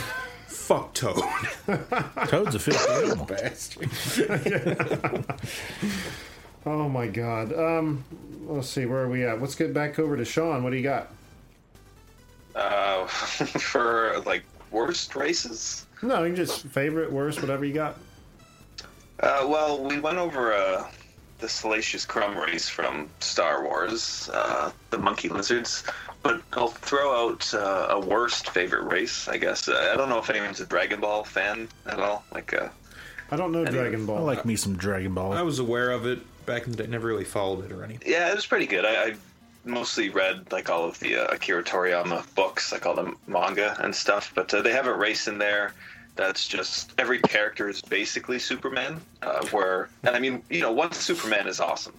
[0.67, 1.23] fuck Toad,
[2.27, 3.25] Toad's a filthy animal.
[3.33, 3.89] bastard.
[6.65, 7.53] Oh my god.
[7.53, 8.03] Um,
[8.45, 9.39] let's see, where are we at?
[9.39, 10.65] Let's get back over to Shawn.
[10.65, 11.09] What do you got?
[12.53, 15.85] Uh, for like worst races.
[16.01, 17.97] No, you just favorite, worst, whatever you got.
[19.21, 20.89] Uh, well, we went over uh,
[21.39, 25.83] the Salacious Crumb race from Star Wars, uh, the Monkey Lizards,
[26.23, 29.67] but I'll throw out uh, a worst favorite race, I guess.
[29.67, 32.23] Uh, I don't know if anyone's a Dragon Ball fan at all.
[32.33, 32.69] Like, uh,
[33.31, 34.15] I don't know Dragon Ball.
[34.15, 34.25] I Ball.
[34.27, 35.33] like me some Dragon Ball.
[35.33, 36.87] I was aware of it back in the day.
[36.87, 38.11] Never really followed it or anything.
[38.11, 38.85] yeah, it was pretty good.
[38.85, 39.15] I, I
[39.65, 43.93] mostly read like all of the uh, Akira Toriyama books, like all the manga and
[43.95, 44.31] stuff.
[44.33, 45.73] But uh, they have a race in there
[46.17, 48.99] that's just every character is basically Superman.
[49.21, 51.93] Uh, where and I mean, you know, one Superman is awesome,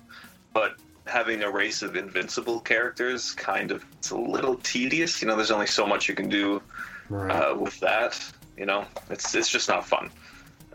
[0.52, 0.76] but
[1.07, 5.22] having a race of invincible characters kind of it's a little tedious.
[5.22, 6.61] You know, there's only so much you can do
[7.09, 7.31] Right.
[7.31, 8.20] uh, with that.
[8.59, 10.11] You know, it's it's just not fun.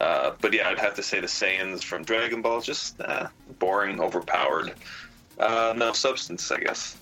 [0.02, 3.28] Uh, but yeah, I'd have to say the Saiyans from Dragon Ball just uh,
[3.60, 4.74] boring, overpowered,
[5.38, 6.50] uh, no substance.
[6.52, 6.98] I guess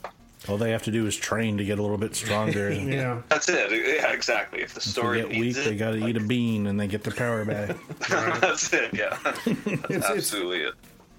[0.50, 2.70] All they have to do is train to get a little bit stronger.
[2.70, 3.22] and yeah.
[3.30, 3.72] that's it.
[3.72, 4.62] Yeah, exactly.
[4.62, 6.80] If the If they story get weak, it, they got to eat a bean and
[6.80, 7.76] they get their power back.
[8.10, 8.92] that's it.
[8.94, 9.48] Yeah, that's
[9.90, 10.74] it's- absolutely it.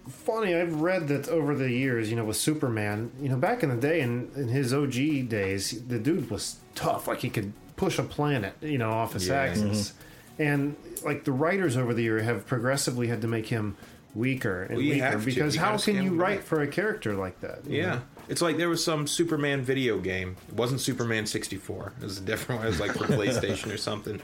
[0.08, 3.68] Funny, I've read that over the years, you know, with Superman, you know, back in
[3.68, 7.06] the day, in, in his OG days, the dude was tough.
[7.06, 9.34] Like he could push a planet, you know, off its Yeah.
[9.34, 9.90] axis.
[9.90, 10.42] Mm-hmm.
[10.42, 13.76] And like the writers over the year have progressively had to make him
[14.12, 16.46] weaker and Well, weaker have because how can you write back.
[16.46, 17.60] for a character like that?
[17.68, 17.86] Yeah.
[17.94, 18.02] know?
[18.32, 20.38] It's like there was some Superman video game.
[20.48, 21.92] It wasn't Superman 64.
[22.00, 22.66] It was a different one.
[22.66, 24.22] It was like for PlayStation or something.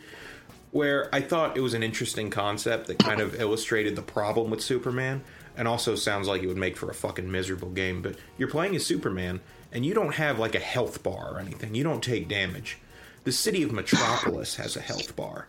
[0.70, 4.62] Where I thought it was an interesting concept that kind of illustrated the problem with
[4.62, 5.22] Superman
[5.58, 8.00] and also sounds like it would make for a fucking miserable game.
[8.00, 9.40] But you're playing as Superman
[9.72, 11.74] and you don't have like a health bar or anything.
[11.74, 12.78] You don't take damage.
[13.24, 15.48] The city of Metropolis has a health bar.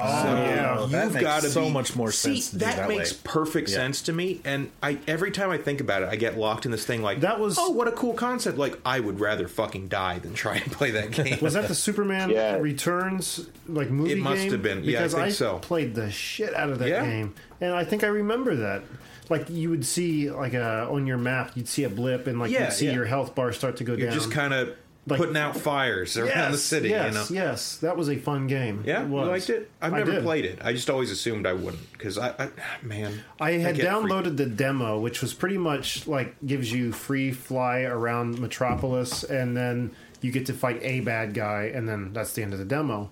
[0.00, 0.86] Oh, yeah.
[0.90, 3.12] that You've makes gotta so be- much more See, sense to do that, that makes
[3.12, 3.18] way.
[3.24, 3.76] perfect Yeah.
[3.76, 6.70] sense to me, and I every time I think about it, I get locked in
[6.72, 8.58] this thing like That was- oh, what a cool concept!
[8.58, 11.38] Like I would rather fucking die than try and play that game.
[11.40, 12.56] Was that the Superman Yeah.
[12.56, 14.52] Returns like movie It must game?
[14.52, 14.84] have been.
[14.84, 15.58] Yeah, I because think so.
[15.58, 17.04] played the shit out of that Yeah.
[17.04, 18.82] game, and I think I remember that.
[19.30, 22.50] Like you would see, like uh, on your map, you'd see a blip, and like
[22.50, 22.94] Yeah, you'd see yeah.
[22.94, 24.14] your health bar start to go You're down.
[24.18, 24.70] just kind of
[25.08, 26.90] Like- putting out fires around the city.
[26.90, 27.42] Yes, you know.
[27.44, 28.82] yes, that was a fun game.
[28.86, 29.70] Yeah, it you liked it.
[29.80, 30.58] I've never played it.
[30.62, 32.48] I just always assumed I wouldn't because I, I,
[32.82, 37.32] man, I had get downloaded the demo, which was pretty much like gives you free
[37.32, 39.90] fly around Metropolis, and then
[40.20, 43.10] you get to fight a bad guy, and then that's the end of the demo.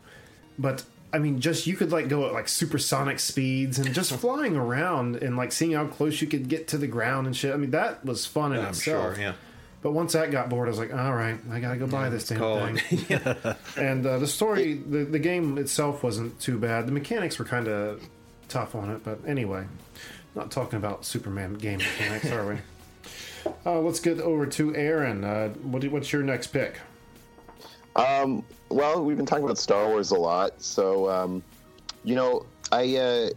[0.58, 4.56] But I mean, just you could like go at like supersonic speeds and just flying
[4.56, 7.54] around and like seeing how close you could get to the ground and shit.
[7.54, 9.14] I mean, that was fun in I'm itself.
[9.16, 9.22] sure.
[9.22, 9.32] Yeah,
[9.86, 12.26] But once that got bored, I was like, all right, I gotta go buy this
[12.26, 12.76] damn call thing.
[13.08, 13.56] it.
[13.76, 16.88] And uh, the story, the, the game itself wasn't too bad.
[16.88, 18.02] The mechanics were kind of
[18.48, 19.64] tough on it, but anyway,
[20.34, 22.56] not talking about Superman game mechanics, are we?
[23.64, 25.22] Uh, let's get over to Aaron.
[25.22, 26.80] Uh, what, do- what's your next pick?
[27.94, 31.44] Um, well, we've been talking about Star Wars a lot, so um,
[32.02, 33.30] you know, I uh,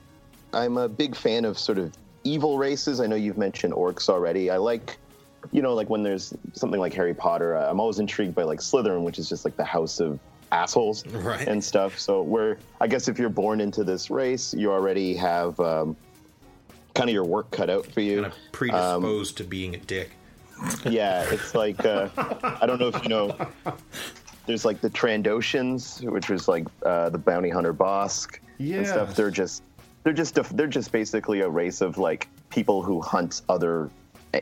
[0.51, 2.99] I'm a big fan of sort of evil races.
[2.99, 4.49] I know you've mentioned orcs already.
[4.49, 4.97] I like,
[5.51, 7.55] you know, like when there's something like Harry Potter.
[7.55, 10.19] I'm always intrigued by like Slytherin, which is just like the house of
[10.51, 11.47] assholes Right.
[11.47, 11.97] and stuff.
[11.99, 15.95] So where I guess if you're born into this race, you already have um,
[16.95, 18.21] kind of your work cut out for you.
[18.21, 20.12] kind of predisposed to being a dick.
[20.85, 22.09] Yeah, it's like uh,
[22.62, 23.35] I don't know if you know.
[24.45, 29.15] There's like the Trandoshans, which was like uh, the bounty hunter Bossk and stuff.
[29.15, 29.63] They're just
[30.03, 33.89] they're just a, they're just basically a race of like people who hunt other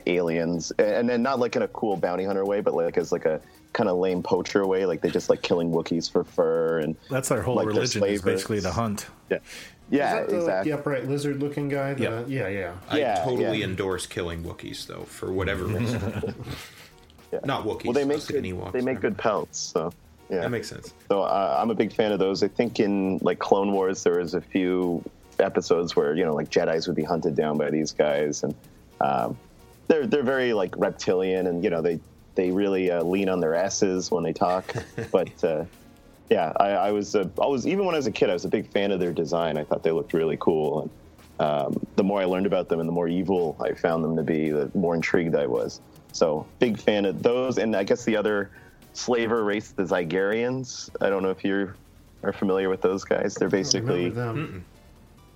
[0.05, 3.25] aliens, and then not like in a cool bounty hunter way, but like as like
[3.25, 3.39] a
[3.73, 4.85] kind of lame poacher way.
[4.85, 8.03] Like they just like killing Wookiees for fur, and That's their whole like, they're religion
[8.05, 9.07] is basically the hunt.
[9.29, 9.37] Yeah,
[9.89, 10.71] yeah, Is that the, exactly.
[10.71, 11.93] the upright lizard looking guy?
[11.93, 12.23] The- Yeah.
[12.27, 12.73] yeah, yeah.
[12.89, 13.65] I Yeah, totally yeah.
[13.65, 16.01] endorse killing Wookiees though, for whatever reason.
[17.45, 17.85] Not Wookiees.
[17.85, 19.91] Well, they make good, Ewoks, they make good pelts, so
[20.29, 20.41] yeah.
[20.41, 20.93] That makes sense.
[21.09, 22.43] So uh, I'm a big fan of those.
[22.43, 25.01] I think in like Clone Wars, there was a few
[25.39, 28.53] episodes where you know like Jedi's would be hunted down by these guys, and
[28.99, 29.37] um,
[29.87, 31.99] they're they're very like reptilian, and you know they
[32.35, 34.73] they really uh, lean on their asses when they talk.
[35.11, 35.65] but uh,
[36.29, 38.45] yeah, I, I was uh, I was even when I was a kid, I was
[38.45, 39.57] a big fan of their design.
[39.57, 40.89] I thought they looked really cool, and
[41.39, 44.23] um, the more I learned about them and the more evil I found them to
[44.23, 45.81] be, the more intrigued I was.
[46.11, 48.49] So big fan of those, and I guess the other
[48.93, 50.89] slaver race, the Zygerrians.
[50.99, 51.73] I don't know if you
[52.23, 53.35] are familiar with those guys.
[53.35, 54.65] They're basically Remember them?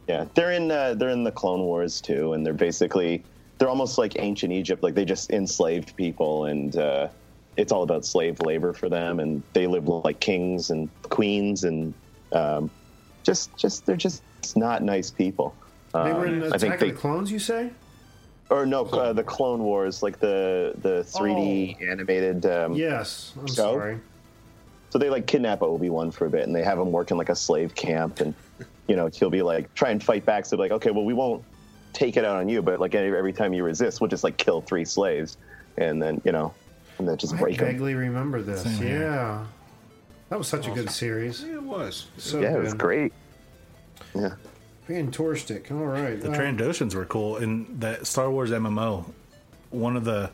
[0.08, 3.24] yeah, they're in uh, they're in the Clone Wars too, and they're basically
[3.62, 4.82] they're almost like ancient Egypt.
[4.82, 7.10] Like they just enslaved people, and uh,
[7.58, 11.94] it's all about slave labor for them, and they live like kings and queens, and
[12.32, 12.72] um,
[13.24, 14.24] just just they're just
[14.56, 15.56] not nice people.
[15.94, 17.70] They were in Um, I think Attack they of the Clones, you say?
[18.50, 22.48] or no uh, the Clone Wars, like the the 3D animated.
[22.48, 23.34] Um, Yes.
[23.38, 23.54] I'm Show?
[23.54, 24.00] sorry.
[24.90, 27.18] So they like kidnap Obi Wan for a bit, and they have him work in
[27.18, 28.34] like a slave camp, and
[28.88, 30.48] you know he'll be like try and fight back.
[30.48, 31.46] So like, okay, well we won't
[31.94, 34.38] take it out on you, but like every, every time you resist, we'll just like
[34.38, 35.38] kill three slaves,
[35.78, 36.54] and then you know,
[36.98, 37.68] and then just I break them.
[37.68, 38.64] vaguely remember this.
[38.64, 39.02] Same here.
[39.02, 39.46] yeah.
[40.30, 41.44] That was such a good series.
[41.44, 42.08] Yeah, it was.
[42.18, 43.12] So Yeah, it was great.
[44.16, 44.36] Yeah,
[44.88, 45.72] Fantastic.
[45.72, 46.20] All right.
[46.20, 49.06] The Uh, Trandoshans were cool in that Star Wars MMO.
[49.72, 50.32] One of the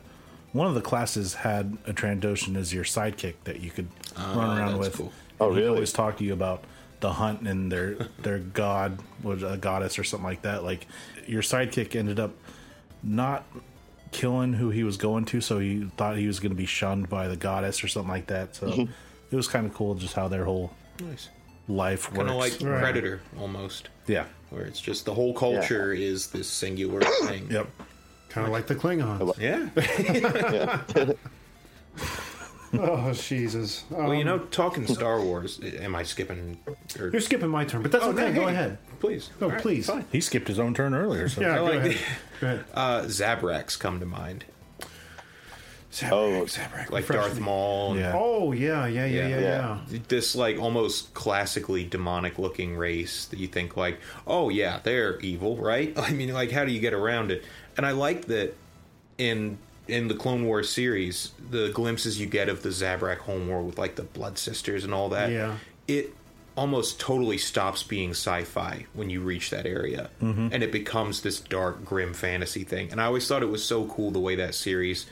[0.54, 4.80] one of the classes had a Trandoshan as your sidekick that you could run around
[4.80, 4.98] that's with.
[4.98, 5.12] cool.
[5.39, 5.76] Oh, And he'd really?
[5.76, 6.63] always talk to you about
[6.99, 10.63] the hunt and their their god was a goddess or something like that.
[10.63, 10.88] Like
[11.27, 12.31] your sidekick ended up
[13.03, 13.45] not
[14.12, 17.10] killing who he was going to, so he thought he was going to be shunned
[17.10, 18.55] by the goddess or something like that.
[18.55, 18.91] So Mm-hmm.
[19.31, 21.29] it was kind of cool just how their whole Nice.
[21.67, 22.17] life works.
[22.17, 22.79] Kind of like Right.
[22.81, 23.89] Predator, almost.
[24.07, 24.25] yeah.
[24.49, 27.47] Where it's just the whole culture is this singular thing.
[27.51, 27.67] Yep.
[28.29, 29.38] kind of like the Klingons.
[29.38, 31.13] Yeah.
[32.73, 33.86] Oh, Jesus.
[33.89, 36.58] Well, you Um, know, talking Star Wars, am I skipping?
[36.99, 38.30] Or, You're skipping my turn, but that's Oh, okay.
[38.30, 38.77] no, Go hey, ahead.
[38.99, 39.30] Please.
[39.39, 39.88] No, All right, please.
[39.88, 40.06] fine.
[40.12, 41.30] He skipped his own turn earlier.
[41.30, 41.41] So.
[41.41, 41.91] Yeah, I go like ahead.
[41.91, 41.97] the-
[42.41, 42.65] Go ahead.
[42.73, 44.45] Uh, Zabraks come to mind,
[45.91, 47.41] Zabrak, Oh, Zabrak, like refresh Darth me.
[47.41, 47.91] Maul.
[47.91, 48.13] and Yeah.
[48.15, 49.77] Oh, yeah, yeah, yeah, yeah, Yeah.
[49.89, 49.99] yeah.
[50.10, 55.56] This like almost classically demonic looking race that you think like, oh yeah, they're evil,
[55.58, 55.93] right?
[55.97, 57.43] I mean, like how do you get around it?
[57.77, 58.56] And I like that
[59.17, 63.78] in in the Clone Wars series, the glimpses you get of the Zabrak homeworld with
[63.78, 65.32] like the Blood Sisters and all that.
[65.32, 65.58] Yeah.
[65.88, 66.13] It
[66.56, 70.50] almost totally stops being sci-fi when you reach that area Mm-hmm.
[70.52, 73.86] and it becomes this dark grim fantasy thing and i always thought it was so
[73.86, 75.06] cool the way that series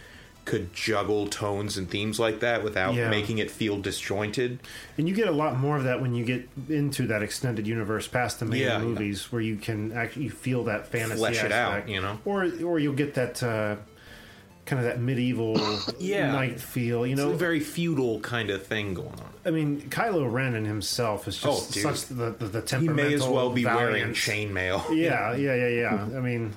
[0.46, 3.10] could juggle tones and themes like that without Yeah.
[3.12, 4.58] making it feel disjointed
[4.98, 8.08] And you get a lot more of that when you get into that extended universe
[8.08, 8.84] past the main Yeah, yeah.
[8.84, 12.18] movies, where you can actually feel that fantasy Flesh it out, you know?
[12.26, 13.76] or or you'll get that uh,
[14.66, 15.58] kind of that medieval
[16.00, 16.32] Yeah.
[16.32, 17.06] knight feel.
[17.06, 19.30] You It's know, a very feudal kind of thing going on.
[19.46, 23.14] I mean, Kylo Ren in himself is just Oh, such the the, the He may
[23.14, 24.96] as well be wearing chainmail.
[24.96, 26.18] Yeah, yeah, yeah, yeah.
[26.18, 26.54] I mean,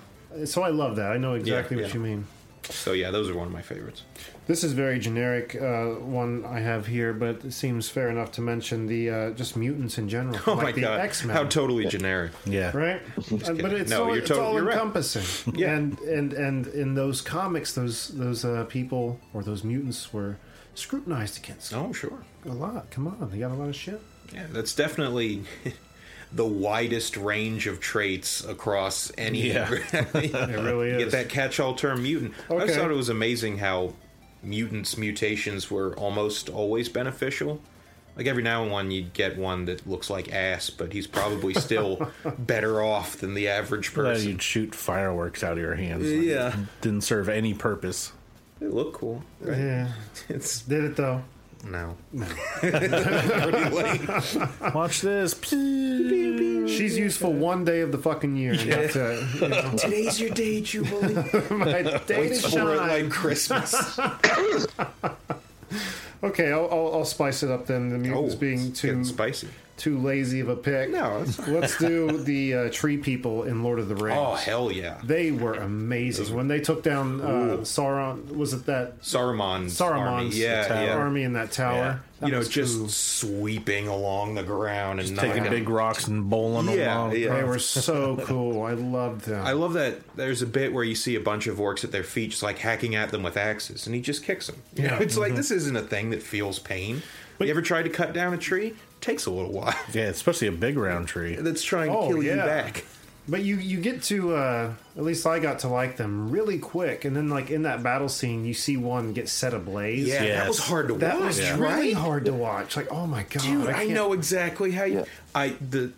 [0.47, 1.13] so I love that.
[1.13, 1.95] I know exactly what yeah.
[1.95, 2.27] you mean.
[2.71, 4.03] So yeah, those are one of my favorites.
[4.47, 8.41] This is very generic uh, one I have here, but it seems fair enough to
[8.41, 10.39] mention the uh, just mutants in general.
[10.47, 11.37] Oh like my the god, X-Men.
[11.37, 12.33] how totally generic.
[12.47, 12.77] Yeah.
[12.77, 13.03] right?
[13.33, 14.75] Uh, but it's No, all, you're it's tot- all you're right.
[14.75, 15.55] encompassing.
[15.59, 15.75] Yeah.
[15.75, 20.37] And and and in those comics, those those uh, people or those mutants were
[20.75, 22.91] scrutinized against Oh sure, a lot.
[22.91, 24.01] Come on, they got a lot of shit.
[24.33, 25.43] yeah, that's definitely
[26.33, 29.49] the widest range of traits across any.
[29.53, 29.71] Yeah.
[29.93, 32.35] It really Get that catch-all term mutant.
[32.51, 32.61] I Okay.
[32.63, 33.95] always thought it was amazing how
[34.43, 37.61] mutants' mutations were almost always beneficial.
[38.17, 41.55] Like every now and then you'd get one that looks like ass, but he's probably
[41.55, 44.29] still better off than the average That person.
[44.29, 46.05] you'd shoot fireworks out of your hands.
[46.11, 46.49] Like, Yeah.
[46.61, 48.13] it didn't serve any purpose.
[48.61, 49.23] They look cool.
[49.41, 49.57] Right?
[49.57, 49.93] Yeah,
[50.29, 51.23] It's did it though.
[51.71, 51.97] No.
[54.75, 55.39] Watch this.
[55.41, 58.53] She's useful one day of the fucking year.
[58.53, 59.41] And that's it.
[59.41, 61.15] You know, Today's your day, Jubilee.
[61.51, 62.89] my day to Waits for it shine.
[62.89, 63.99] like Christmas.
[66.23, 67.91] Okay, I'll, I'll, I'll spice it up then.
[67.91, 69.49] The oh, mutants being it's getting too spicy.
[69.79, 70.91] Too lazy of a pick.
[70.91, 74.19] No, it's let's do the uh, tree people in Lord of the Rings.
[74.21, 74.99] Oh hell yeah!
[75.05, 78.37] They were amazing when they took down uh, Sauron.
[78.37, 80.95] Was it that Saruman's, Saruman's army, yeah, tower- yeah.
[80.97, 81.75] army in that tower?
[81.75, 81.99] Yeah.
[82.21, 82.89] That You know, just cool.
[82.89, 87.17] sweeping along the ground and Taking knocking big rocks and bowling them Yeah, along.
[87.17, 87.35] yeah.
[87.37, 88.63] They were so cool.
[88.63, 89.47] I loved them.
[89.47, 92.03] I love that there's a bit where you see a bunch of orcs at their
[92.03, 94.57] feet just like hacking at them with axes and he just kicks them.
[94.75, 95.03] You know, Yeah.
[95.03, 97.03] it's like this isn't a thing that feels pain.
[97.39, 98.75] you ever tried to cut down a tree?
[99.01, 99.75] Takes a little while.
[99.93, 101.37] Yeah, especially a big round tree.
[101.37, 102.85] That's trying to Oh, kill you back.
[103.31, 107.05] But you you get to uh, at least I got to like them really quick,
[107.05, 110.09] and then like in that battle scene, you see one get set ablaze.
[110.09, 111.37] Yeah, that was hard to that watch.
[111.37, 111.95] That was really right?
[111.95, 112.75] hard to watch.
[112.75, 115.01] Like, oh my god, Dude, I, can't- know exactly how you.
[115.01, 115.05] Yeah.
[115.35, 115.93] I the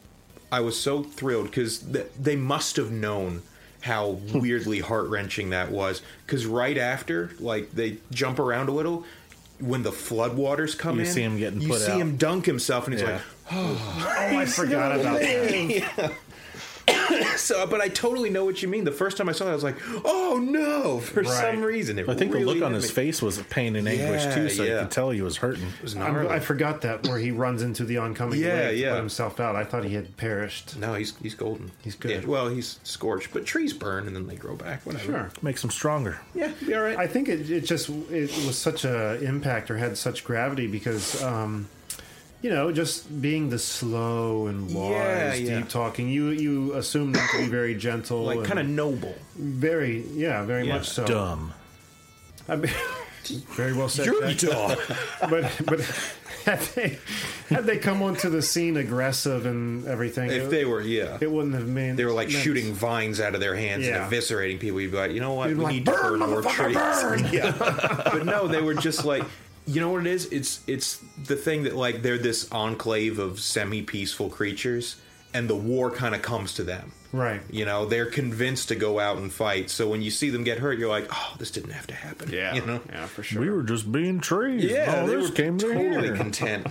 [0.51, 3.43] I was so thrilled because th- they must have known
[3.83, 6.03] how weirdly heart wrenching that was.
[6.27, 9.05] Because right after, like they jump around a little.
[9.61, 12.01] When the floodwaters come You in, see him getting you put see out.
[12.01, 13.13] him dunk himself, and he's Yeah.
[13.13, 16.13] like, Oh, I forgot about that.
[17.37, 18.85] So, but I totally know what you mean.
[18.85, 21.29] The first time I saw that, I was like, "Oh no!" For Right.
[21.55, 22.91] some reason, it I think really the look on his me.
[22.91, 24.73] face was pain and anguish Yeah, too, so yeah.
[24.75, 25.65] you could tell he was hurting.
[25.79, 26.29] It was I'm- gnarly.
[26.31, 28.91] I forgot that where he runs into the oncoming Yeah, wave to yeah.
[28.93, 29.57] put himself out.
[29.57, 30.77] I thought he had perished.
[30.77, 31.71] no, he's he's golden.
[31.83, 32.11] He's good.
[32.23, 34.85] Yeah, well, he's scorched, but trees burn and then they grow back.
[34.87, 35.05] Whatever.
[35.05, 35.31] Sure.
[35.43, 36.21] Makes him stronger.
[36.35, 36.97] Yeah, be all right.
[36.99, 41.21] I think it, it just it was such a impact or had such gravity because
[41.23, 41.69] um,
[42.43, 45.59] you know just being the slow and wise, Yeah, yeah.
[45.61, 46.09] deep talking.
[46.09, 49.15] You you assume them to be very gentle, like kind of noble.
[49.37, 50.75] very yeah, very Yeah.
[50.75, 51.07] much so.
[51.07, 51.53] Dumb.
[52.49, 52.73] I mean,
[53.51, 54.07] very well said.
[54.07, 54.51] You're Jack.
[54.53, 54.77] dumb.
[55.31, 55.81] but but
[56.47, 56.99] had they
[57.51, 61.31] had they come onto the scene aggressive and everything, if it, they were, yeah, it
[61.31, 61.97] wouldn't have been.
[61.97, 64.03] they were like meant- shooting vines out of their hands Yeah.
[64.05, 64.81] and eviscerating people.
[64.81, 65.51] You'd be like, you know what?
[65.51, 66.75] You'd we like, need to "Burn, burn more trees.
[66.77, 69.25] motherfucker, burn!" yeah, but no, they were just like.
[69.73, 70.27] You know what it is?
[70.33, 74.97] It's it's the thing that like they're this enclave of semi-peaceful creatures,
[75.33, 76.93] and the war kind of comes to them.
[77.13, 77.41] right.
[77.51, 79.71] You know, they're convinced to go out and fight.
[79.71, 82.31] So when you see them get hurt, you're like, oh, this didn't have to happen.
[82.33, 82.81] Yeah, You know?
[82.89, 83.41] yeah, for sure.
[83.43, 84.65] We were just being trees.
[84.65, 86.17] Yeah, oh, they this were came totally here.
[86.17, 86.67] content.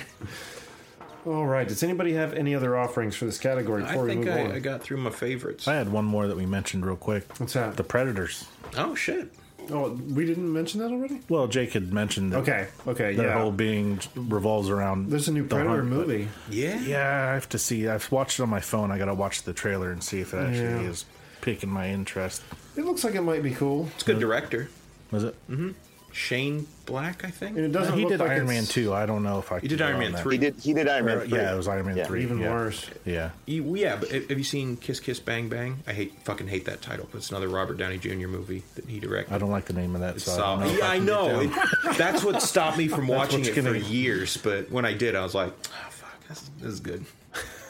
[1.26, 1.68] All right.
[1.68, 4.44] Does anybody have any other offerings for this category I before we think move I,
[4.46, 4.52] on?
[4.54, 5.68] I got through my favorites.
[5.68, 7.26] I had one more that we mentioned real quick.
[7.40, 7.76] What's that?
[7.78, 8.46] The Predators.
[8.78, 9.32] oh shit!
[9.72, 11.22] Oh, we didn't mention that already.
[11.30, 12.68] Well, Jake had mentioned that Okay.
[12.88, 13.16] Okay.
[13.16, 13.40] their yeah.
[13.42, 15.10] whole being revolves around.
[15.10, 16.28] There's a new the Predator hunt, movie.
[16.50, 17.88] Yeah, Yeah, I have to see.
[17.88, 18.92] I've watched it on my phone.
[18.92, 20.90] I got to watch the trailer and see if it actually Yeah.
[20.90, 21.06] is
[21.42, 22.42] piquing my interest.
[22.76, 24.70] It looks like it might be cool, it's a good director.
[25.12, 25.36] Was it?
[25.50, 25.72] Mm-hmm.
[26.12, 27.56] Shane Black, I think.
[27.56, 27.96] and it doesn't.
[27.98, 28.94] he look did like Iron it's Man 2.
[28.94, 29.60] I don't know if I.
[29.60, 30.36] He did Iron Man 3.
[30.36, 30.56] He did.
[30.60, 31.18] He did Iron Man.
[31.20, 31.38] Or- 3.
[31.38, 32.06] yeah, it was Iron Man Yeah.
[32.06, 32.24] 3.
[32.24, 32.52] Even yeah.
[32.52, 32.90] worse.
[33.06, 33.30] Yeah.
[33.46, 35.80] You- yeah, but have you seen Kiss Kiss Bang Bang?
[35.88, 37.08] I hate fucking hate that title.
[37.12, 38.28] But it's another Robert Downey Jr.
[38.28, 39.34] movie that he directed.
[39.34, 40.20] I don't like the name of that.
[40.22, 41.40] So I So, don't know yeah, I can know.
[41.42, 44.38] It- that's what stopped me from watching it for gonna- years.
[44.38, 47.06] But when I did, I was like, oh, fuck, this, this is good.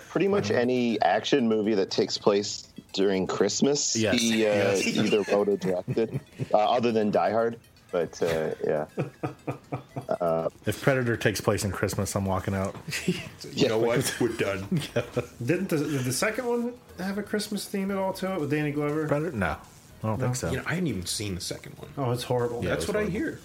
[0.09, 4.19] Pretty much any action movie that takes place during Christmas, Yes.
[4.19, 4.87] he uh, Yes.
[4.87, 6.19] either wrote or directed,
[6.53, 7.59] uh, other than Die Hard.
[7.91, 8.85] But uh, yeah,
[10.65, 12.75] If Predator takes place in Christmas, I'm walking out.
[13.53, 14.15] You know what?
[14.21, 14.67] We're done.
[15.43, 18.51] Didn't the, did the second one have a Christmas theme at all to it with
[18.51, 19.07] Danny Glover?
[19.07, 19.35] Predator?
[19.35, 19.55] No,
[20.03, 20.51] I don't think so.
[20.51, 21.89] You know, I hadn't even seen the second one.
[21.97, 22.61] Oh, it's horrible.
[22.63, 22.71] Yeah.
[22.71, 23.39] That's it was what I hear.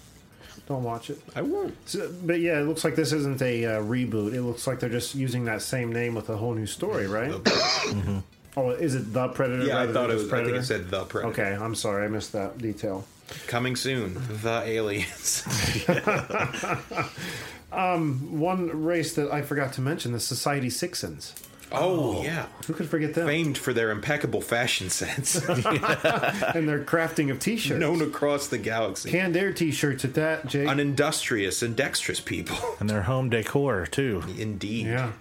[0.67, 1.21] Don't watch it.
[1.35, 1.75] I won't.
[1.87, 4.33] So, but yeah, it looks like this isn't a uh, reboot.
[4.33, 7.33] It looks like they're just using that same name with a whole new story, right?
[8.57, 9.65] Oh, is it the Predator?
[9.65, 10.33] Yeah, I thought it just was.
[10.33, 10.55] I think Predator?
[10.59, 11.41] it said the Predator.
[11.41, 13.05] Okay, I'm sorry, I missed that detail.
[13.47, 15.43] Coming soon, the aliens.
[17.71, 21.33] um, One race that I forgot to mention: the Society Sixons.
[21.71, 23.25] Oh, yeah, Who could forget them?
[23.27, 27.79] famed for their impeccable fashion sense, and their crafting of T-shirts.
[27.79, 29.09] known across the galaxy.
[29.09, 30.67] Canned Air T-shirts at that, Jake.
[30.69, 32.55] An industrious and dexterous people.
[32.79, 34.23] and their home decor too.
[34.37, 34.85] Indeed.
[34.85, 35.13] yeah,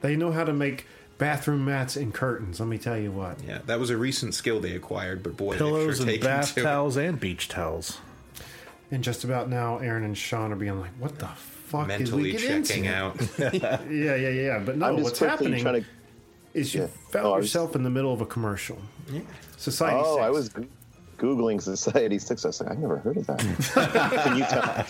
[0.00, 0.86] they know how to make
[1.22, 2.58] bathroom mats and curtains.
[2.60, 3.38] Let me tell you what.
[3.46, 6.54] Yeah, that was a recent skill they acquired, but boy, Pillows sure and taken bath
[6.54, 6.62] to it.
[6.64, 7.98] towels and beach towels.
[8.90, 12.40] And just about now, Aaron and Shawn are being like, "What the fuck mentally did
[12.42, 12.96] we get checking into?
[12.96, 13.20] out.
[13.90, 14.58] Yeah, yeah, yeah.
[14.58, 15.84] But no, what's happening to.
[16.54, 16.86] is you yeah.
[17.10, 18.78] found Oh, I was- yourself in the middle of a commercial.
[19.56, 20.00] Society.
[20.04, 20.24] Oh, Six.
[20.24, 20.50] I was
[21.22, 22.44] googling Society Six.
[22.44, 23.38] I was like, I've never heard of that.
[24.24, 24.84] can you tell?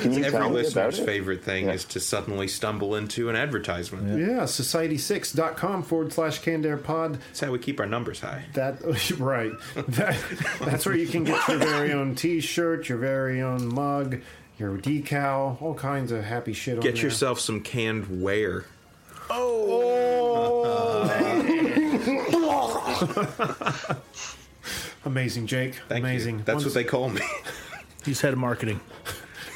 [0.00, 1.04] Can you Every tell me about listener's it?
[1.06, 1.72] favorite thing Yeah.
[1.72, 4.18] is to suddenly stumble into an advertisement.
[4.18, 7.14] Yeah, society6.com forward slash CannedAir pod.
[7.28, 8.44] That's how we keep our numbers high.
[8.54, 8.80] That
[9.18, 9.52] right.
[9.74, 10.16] That,
[10.60, 14.20] that's where you can get your very own T-shirt, your very own mug,
[14.58, 16.76] your decal, all kinds of happy shit.
[16.76, 17.04] on Get there.
[17.04, 18.64] yourself some canned ware.
[19.30, 21.10] Oh!
[25.04, 25.74] amazing, Jake.
[25.88, 26.38] Thank amazing.
[26.38, 26.44] You.
[26.44, 27.20] That's Once- what they call me.
[28.04, 28.80] He's head of marketing.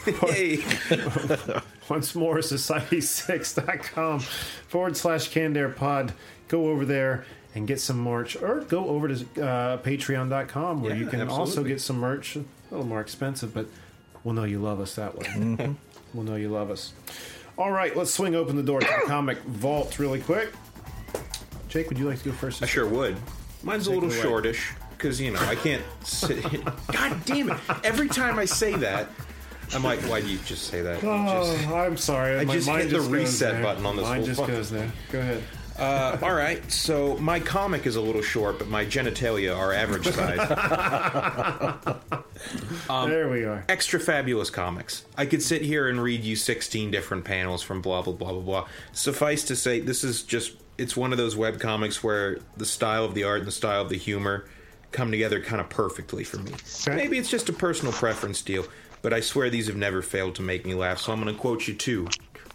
[0.05, 0.65] Hey.
[1.91, 6.15] Once more, society6.com forward slash CannedAir pod.
[6.49, 11.01] Go over there and get some merch, or go over to uh, patreon.com where Yeah,
[11.01, 12.37] you can also get some merch.
[12.37, 13.67] A little more expensive, but
[14.25, 15.27] we'll know you love us that way.
[15.27, 15.73] Mm-hmm.
[16.15, 16.95] We'll know you love us.
[17.59, 20.53] All right, let's swing open the door to the comic vault really quick.
[21.69, 22.63] Jake, would you like to go first?
[22.63, 23.17] I sure would.
[23.63, 24.71] Mine's a little shortish.
[24.71, 24.88] away.
[24.99, 26.43] Shortish because you know I can't sit.
[26.93, 27.59] God damn it!
[27.85, 29.09] Every time I say that,
[29.75, 31.03] I'm like, why do you just say that?
[31.05, 32.39] Oh, Just- I'm sorry.
[32.39, 33.63] I My just mind hit the goes reset there.
[33.63, 34.91] button on this Mine whole just fucking- goes there.
[35.13, 35.43] Go ahead.
[35.79, 40.07] Uh, all right, so my comic is a little short, but my genitalia are average
[40.09, 41.95] size.
[42.89, 43.65] Um, there we are.
[43.69, 45.05] Extra fabulous comics.
[45.17, 48.41] I could sit here and read you 16 different panels from blah blah blah blah
[48.41, 48.69] blah.
[48.93, 53.05] Suffice to say, this is just it's one of those web comics where the style
[53.05, 54.45] of the art and the style of the humor
[54.93, 56.53] come together kind of perfectly for me.
[56.87, 58.67] Maybe it's just a personal preference deal,
[59.03, 60.99] but I swear these have never failed to make me laugh.
[60.99, 62.09] So I'm going to quote you two.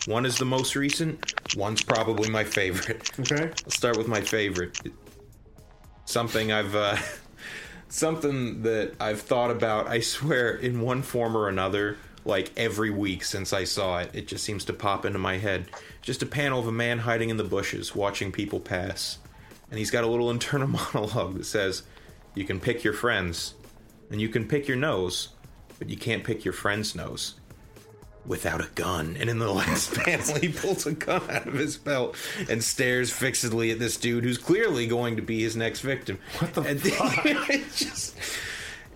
[0.05, 1.33] One is the most recent.
[1.55, 3.11] One's probably my favorite.
[3.19, 3.45] Okay.
[3.45, 4.77] Let's start with my favorite.
[6.05, 6.97] Something I've uh,
[7.87, 9.87] something that I've thought about.
[9.87, 14.27] I swear, in one form or another, like every week since I saw it, it
[14.27, 15.69] just seems to pop into my head.
[16.01, 19.19] Just a panel of a man hiding in the bushes, watching people pass,
[19.69, 21.83] and he's got a little internal monologue that says,
[22.35, 23.53] "You can pick your friends,
[24.09, 25.29] and you can pick your nose,
[25.79, 27.35] but you can't pick your friend's nose."
[28.25, 29.17] without a gun.
[29.19, 32.15] And in the last panel, he pulls a gun out of his belt
[32.49, 36.19] and stares fixedly at this dude who's clearly going to be his next victim.
[36.39, 38.17] What the and it's just,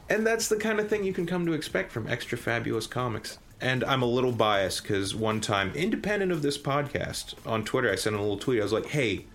[0.09, 3.38] and that's the kind of thing you can come to expect from extra fabulous comics.
[3.59, 7.95] And I'm a little biased because one time, independent of this podcast, on Twitter, I
[7.95, 8.59] sent a little tweet.
[8.59, 9.25] I was like, "Hey,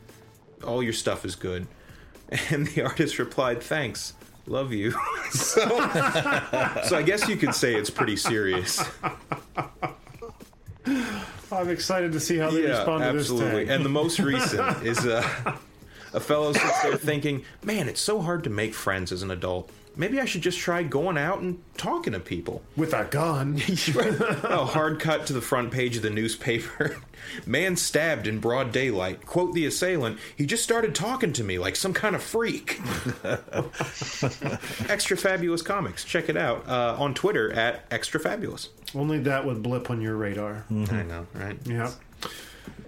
[0.63, 1.67] all your stuff is good,"
[2.51, 4.15] and the artist replied, "Thanks."
[4.47, 4.91] Love you.
[5.31, 5.69] so,
[6.85, 8.83] so I guess you could say it's pretty serious.
[11.53, 13.51] I'm excited to see how they respond to absolutely.
[13.51, 13.69] this tag.
[13.69, 15.23] And the most recent is uh,
[16.13, 19.71] a fellow sits there thinking, "Man, it's so hard to make friends as an adult.
[19.97, 23.61] Maybe I should just try going out and talking to people." With a gun.
[24.45, 26.97] a hard cut to the front page of the newspaper.
[27.47, 29.27] Man stabbed in broad daylight.
[29.27, 32.81] Quote the assailant, he just started talking to me like some kind of freak.
[34.91, 36.05] Extra Fabulous Comics.
[36.05, 38.71] Check it out uh, on Twitter at Extra Fabulous.
[38.95, 40.65] Only that would blip on your radar.
[40.71, 41.57] I know, right?
[41.65, 41.93] Yeah.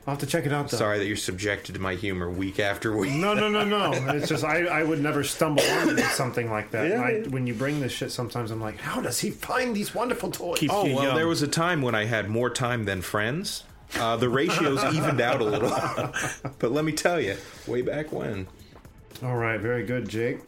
[0.06, 0.76] I'll have to check it out though.
[0.76, 3.12] Sorry that you're subjected to my humor week after week.
[3.12, 3.92] No, no, no, no.
[4.14, 6.88] It's just I, I would never stumble onto something like that.
[6.88, 7.06] Yeah.
[7.06, 9.94] And I, when you bring this shit, sometimes I'm like, how does he find these
[9.94, 10.68] wonderful toys?
[10.70, 13.64] oh well, there was a time when I had more time than friends.
[13.96, 15.70] Uh, the ratios evened out a little,
[16.58, 18.46] but let me tell you, way back when.
[19.22, 20.40] All right, very good, Jake.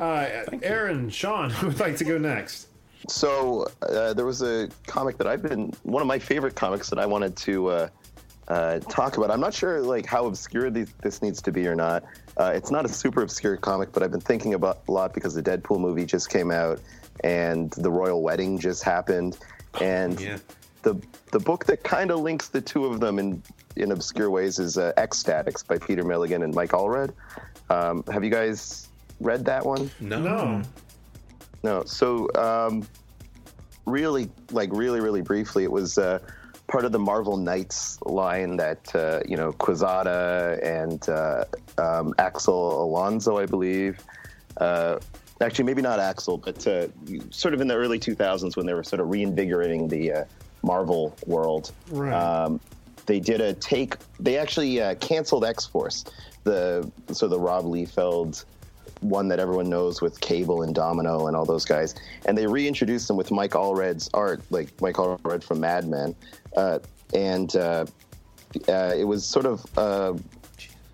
[0.00, 0.28] Uh,
[0.62, 2.68] Aaron, Shawn, who would like to go next?
[3.08, 6.98] So uh, there was a comic that I've been one of my favorite comics that
[6.98, 7.90] I wanted to
[8.48, 9.30] uh, talk about.
[9.30, 12.04] I'm not sure like how obscure these, this needs to be or not.
[12.36, 15.34] Uh, it's not a super obscure comic, but I've been thinking about a lot because
[15.34, 16.80] the Deadpool movie just came out
[17.22, 19.38] and the royal wedding just happened,
[19.80, 20.38] and Yeah.
[20.82, 23.42] the the book that kind of links the two of them in
[23.76, 27.12] in obscure ways is uh, X-Statix by Peter Milligan and Mike Allred.
[27.70, 28.88] Um, have you guys
[29.20, 29.90] read that one?
[30.00, 30.20] No.
[30.20, 30.62] No.
[31.62, 31.84] No.
[31.84, 32.86] So, um,
[33.86, 36.18] really, like, really, really briefly, it was uh,
[36.66, 41.44] part of the Marvel Knights line that, uh, you know, Quesada and uh,
[41.78, 44.00] um, Axel Alonso, I believe.
[44.56, 44.98] Uh,
[45.40, 46.88] actually, maybe not Axel, but uh,
[47.30, 50.24] sort of in the early 2000s when they were sort of reinvigorating the uh,
[50.62, 51.72] Marvel world.
[51.90, 52.12] Right.
[52.12, 52.60] Um,
[53.06, 53.96] they did a take.
[54.18, 56.04] They actually uh, canceled X Force,
[56.44, 58.44] the so the Rob Liefeld
[59.04, 61.94] one that everyone knows with Cable and Domino and all those guys,
[62.24, 66.14] and they reintroduced them with Mike Allred's art, like Mike Allred from Madman,
[66.56, 67.86] and uh,
[68.68, 70.14] uh, it was sort of uh,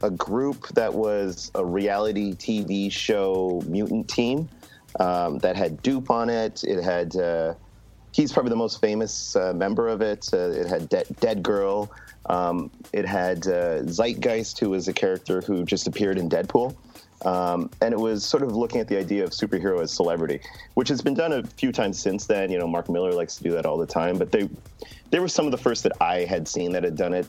[0.02, 4.48] a group that was a reality TV show mutant team
[4.98, 6.64] um, that had Doop on it.
[6.64, 7.54] It had uh,
[8.12, 10.28] he's probably the most famous uh, member of it.
[10.32, 11.90] Uh, it had De- Dead Girl.
[12.26, 16.76] Um, it had uh, Zeitgeist, who was a character who just appeared in Deadpool.
[17.24, 20.40] Um, and it was sort of looking at the idea of superhero as celebrity,
[20.74, 22.50] which has been done a few times since then.
[22.50, 24.48] You know, Mark Millar likes to do that all the time, but they
[25.11, 27.26] they were some of the first that I had seen that had done it.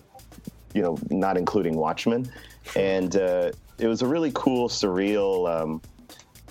[0.74, 2.32] You know, not including Watchmen,
[2.78, 5.50] and uh, it was a really cool, surreal.
[5.54, 5.82] Um,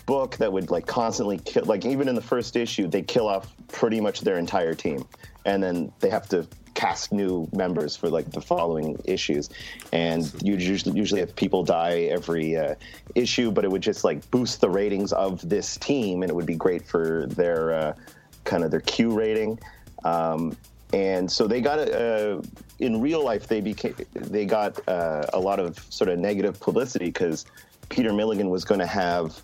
[0.07, 3.55] book that would like constantly kill like even in the first issue they kill off
[3.68, 5.07] pretty much their entire team
[5.45, 9.51] and then they have to cast new members for like the following issues
[9.93, 12.74] and you usually usually have people die every uh,
[13.14, 16.47] issue but it would just like boost the ratings of this team and it would
[16.47, 17.95] be great for their uh,
[18.43, 19.61] kind of their Q rating
[20.05, 20.57] Um,
[20.93, 22.41] and so they got uh,
[22.78, 27.07] in real life they became they got uh, a lot of sort of negative publicity
[27.07, 27.47] because
[27.88, 29.41] Peter Milligan was going to have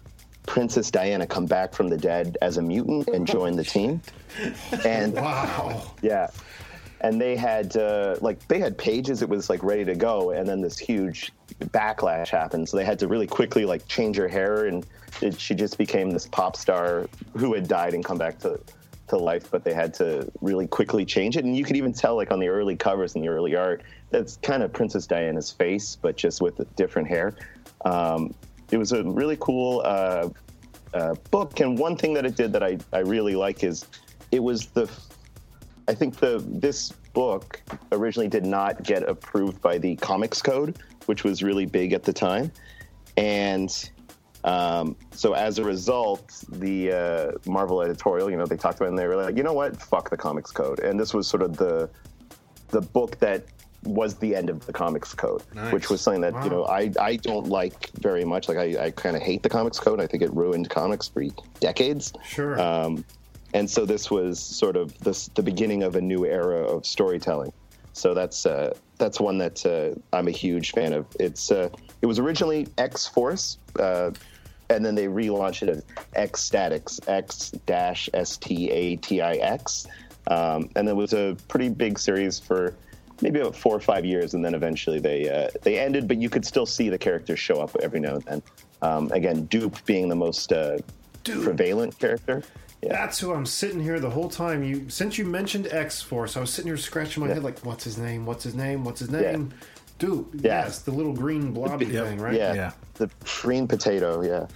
[0.47, 4.01] Princess Diana come back from the dead as a mutant and join the team.
[4.84, 5.82] And Wow.
[6.03, 6.28] yeah.
[7.01, 9.20] And they had uh, like they had pages.
[9.20, 11.30] It was like ready to go, and then this huge
[11.66, 12.68] backlash happened.
[12.68, 14.84] So they had to really quickly like change her hair, and
[15.20, 18.59] it, she just became this pop star who had died and come back to
[19.09, 19.50] to life.
[19.50, 22.40] But they had to really quickly change it, and you could even tell like on
[22.40, 26.40] the early covers and the early art that's kind of Princess Diana's face, but just
[26.40, 27.34] with different hair.
[27.84, 28.34] Um,
[28.70, 30.28] it was a really cool uh,
[30.94, 33.86] uh, book, and one thing that it did that I, I really like is
[34.32, 34.90] it was the
[35.88, 41.24] I think the this book originally did not get approved by the Comics Code, which
[41.24, 42.50] was really big at the time,
[43.16, 43.90] and
[44.47, 48.90] um, so as a result, the uh, Marvel editorial, you know, they talked about it
[48.90, 51.42] and they were like, you know what, fuck the Comics Code, and this was sort
[51.42, 51.90] of the
[52.68, 53.44] the book that
[53.84, 55.72] was the end of the Comics Code, Nice.
[55.72, 58.49] which was something that you know I I don't like very much.
[58.49, 60.01] Like I, I kind of hate the Comics Code.
[60.01, 61.24] I think it ruined comics for
[61.61, 62.12] decades.
[62.24, 62.61] Sure.
[62.61, 63.05] Um,
[63.55, 67.53] and so this was sort of this, the beginning of a new era of storytelling.
[67.92, 71.07] So that's uh, that's one that uh, I'm a huge fan of.
[71.18, 71.70] It's uh,
[72.03, 74.11] it was originally X Force, uh,
[74.71, 75.83] and then they relaunched it as
[76.14, 79.87] X-Statix, X dash S T A T I X,
[80.29, 82.75] um, and it was a pretty big series for
[83.23, 86.09] maybe about four or five years, and then eventually they uh, they ended.
[86.09, 88.43] But you could still see the characters show up every now and then.
[88.83, 90.79] Um, again, Doop being the most uh,
[91.25, 92.43] prevalent character.
[92.83, 92.93] Yeah.
[92.93, 94.62] That's who I'm sitting here the whole time.
[94.62, 97.35] You since you mentioned X Force, I was sitting here scratching my Yeah.
[97.35, 98.27] head like, what's his name?
[98.27, 98.85] What's his name?
[98.85, 99.53] What's his name?
[99.99, 102.34] Dude, yes, the little green blobby thing, right?
[102.34, 102.55] Yeah.
[102.55, 102.72] Yeah.
[102.94, 103.11] The
[103.42, 104.47] green potato, yeah.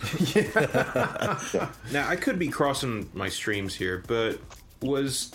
[1.92, 4.38] Now I could be crossing my streams here, but
[4.82, 5.32] was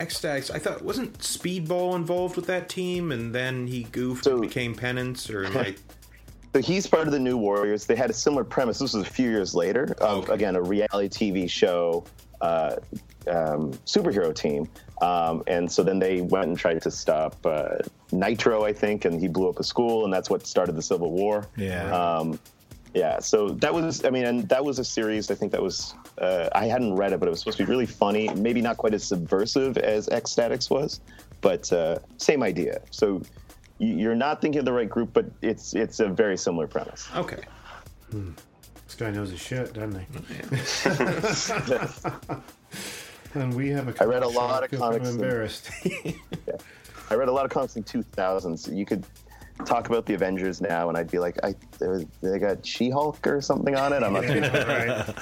[0.00, 0.50] X-Statix?
[0.54, 4.74] I thought wasn't Speedball involved with that team, and then he goofed So- and became
[4.74, 5.74] Penance, or am I?
[6.54, 7.86] So he's part of the New Warriors.
[7.86, 8.78] They had a similar premise.
[8.78, 9.94] This was a few years later.
[10.02, 10.34] Of, Okay.
[10.34, 12.04] Again, a reality TV show
[12.42, 12.76] uh,
[13.26, 14.68] um, superhero team.
[15.02, 17.78] Um, and so then they went and tried to stop uh,
[18.12, 21.10] Nitro, I think, and he blew up a school, and that's what started the Civil
[21.10, 21.46] War.
[21.56, 21.90] Yeah.
[21.92, 22.38] Um,
[22.94, 25.30] yeah, so that was, I mean, and that was a series.
[25.30, 27.70] I think that was, uh, I hadn't read it, but it was supposed to be
[27.70, 28.28] really funny.
[28.34, 31.00] Maybe not quite as subversive as X-Statix was,
[31.40, 32.80] but uh, same idea.
[32.90, 33.22] So
[33.78, 37.08] you- you're not thinking of the right group, but it's it's a very similar premise.
[37.16, 37.40] Okay.
[38.12, 40.06] This guy knows his shit, doesn't he?
[43.34, 44.02] and we have a.
[44.02, 44.64] I read a lot shop.
[44.64, 45.70] of Feel kind comics and- embarrassed.
[47.10, 48.74] I read a lot of comics in 2000s.
[48.74, 49.04] You could
[49.66, 53.40] talk about the Avengers now, and I'd be like, I they- they got She-Hulk or
[53.40, 54.02] something on it.
[54.02, 54.24] I'm not.
[54.28, 55.14] Yeah, right.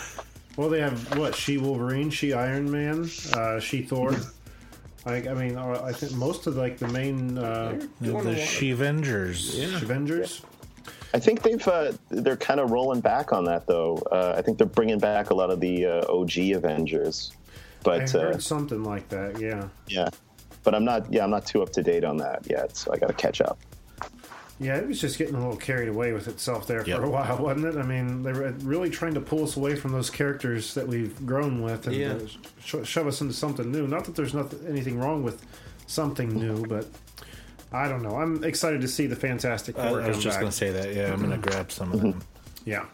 [0.56, 1.34] Well, they have what?
[1.34, 4.14] She Wolverine, She Iron Man, uh, She Thor.
[5.06, 9.58] I, I mean, uh, I think most of like the main uh, The She Avengers.
[9.82, 10.42] Avengers.
[11.14, 13.96] I think they've uh, they're kind of rolling back on that though.
[14.12, 17.32] Uh, I think they're bringing back a lot of the uh, OG Avengers,
[17.86, 19.38] I but uh, heard something like that.
[19.40, 19.68] Yeah.
[19.88, 20.08] yeah,
[20.62, 21.12] but I'm not.
[21.12, 23.40] Yeah, I'm not too up to date on that yet, so I got to catch
[23.40, 23.58] up.
[24.62, 27.00] Yeah, it was just getting a little carried away with itself there for Yep.
[27.02, 27.78] a while, wasn't it?
[27.78, 31.24] I mean, they were really trying to pull us away from those characters that we've
[31.24, 32.12] grown with and Yeah.
[32.12, 32.18] uh,
[32.62, 33.86] sho- shove us into something new.
[33.86, 35.42] Not that there's nothing, anything wrong with
[35.86, 36.86] something new, but
[37.72, 38.16] I don't know.
[38.16, 40.40] I'm excited to see the Fantastic I, Four I was just back.
[40.42, 40.94] going to say that.
[40.94, 42.20] Yeah, I'm going to grab some of them.
[42.66, 42.84] Yeah.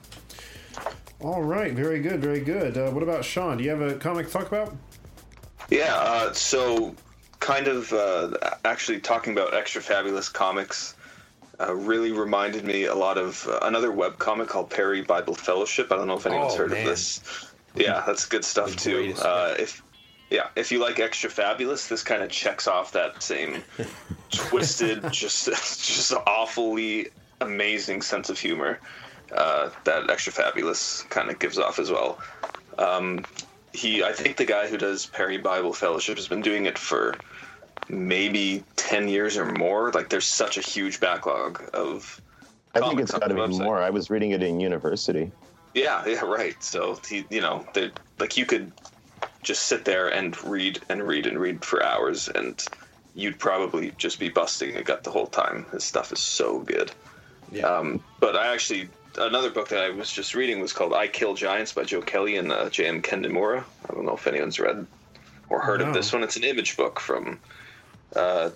[1.21, 2.77] All right, very good, very good.
[2.77, 3.57] Uh, what about Shawn?
[3.59, 4.77] Do you have a comic to talk about?
[5.71, 6.95] Yeah, uh, so
[7.41, 10.95] kind of uh, actually talking about extra fabulous comics
[11.59, 15.91] uh, really reminded me a lot of uh, another web comic called Perry Bible Fellowship.
[15.91, 16.81] I don't know if anyone's Oh, heard man.
[16.83, 17.51] of this.
[17.75, 19.15] Yeah, that's good stuff The too.
[19.19, 19.83] Uh, if
[20.31, 23.63] yeah, if you like extra fabulous, this kind of checks off that same
[24.31, 27.09] twisted, just just awfully
[27.41, 28.81] amazing sense of humor
[29.33, 32.19] uh, that extra fabulous kind of gives off as well.
[32.79, 33.25] Um,
[33.73, 37.17] he, I think the guy who does Perry Bible Fellowship has been doing it for
[37.89, 39.91] maybe 10 years or more.
[39.93, 42.21] Like, there's such a huge backlog of.
[42.75, 43.65] I think it's got to be website.
[43.65, 43.79] more.
[43.79, 45.31] I was reading it in university.
[45.75, 46.63] Yeah, yeah, right.
[46.63, 47.67] So, he, you know,
[48.19, 48.73] like, you could
[49.43, 52.63] just sit there and read and read and read for hours, and
[53.15, 55.65] you'd probably just be busting your gut the whole time.
[55.73, 56.93] His stuff is so good.
[57.51, 57.67] Yeah.
[57.67, 58.89] Um, but I actually
[59.19, 62.37] another book that I was just reading was called "I Kill Giants" by Joe Kelly
[62.37, 63.03] and uh, J.M.
[63.03, 63.65] Ken Niimura.
[63.89, 64.87] I don't know if anyone's read
[65.49, 65.89] or heard No.
[65.89, 66.23] of this one.
[66.23, 67.39] It's an image book from
[68.15, 68.51] uh,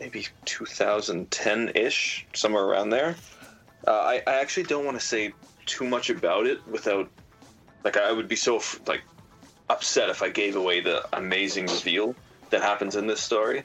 [0.00, 3.16] maybe 2010-ish, somewhere around there.
[3.86, 5.32] Uh, I, I actually don't want to say
[5.66, 7.08] too much about it without,
[7.84, 9.02] like, I would be so like
[9.70, 12.14] upset if I gave away the amazing reveal.
[12.50, 13.64] that happens in this story.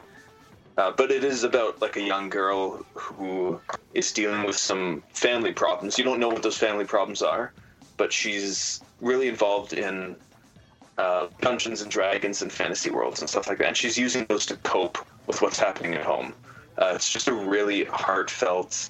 [0.82, 3.62] Uh, but it is about like a young girl who
[3.94, 6.00] is dealing with some family problems.
[6.00, 7.54] You don't know what those family problems are,
[7.98, 10.16] but she's really involved in
[10.98, 13.68] uh, Dungeons and Dragons and fantasy worlds and stuff like that.
[13.68, 16.34] And she's using those to cope with what's happening at home.
[16.80, 18.90] Uh, it's just a really heartfelt,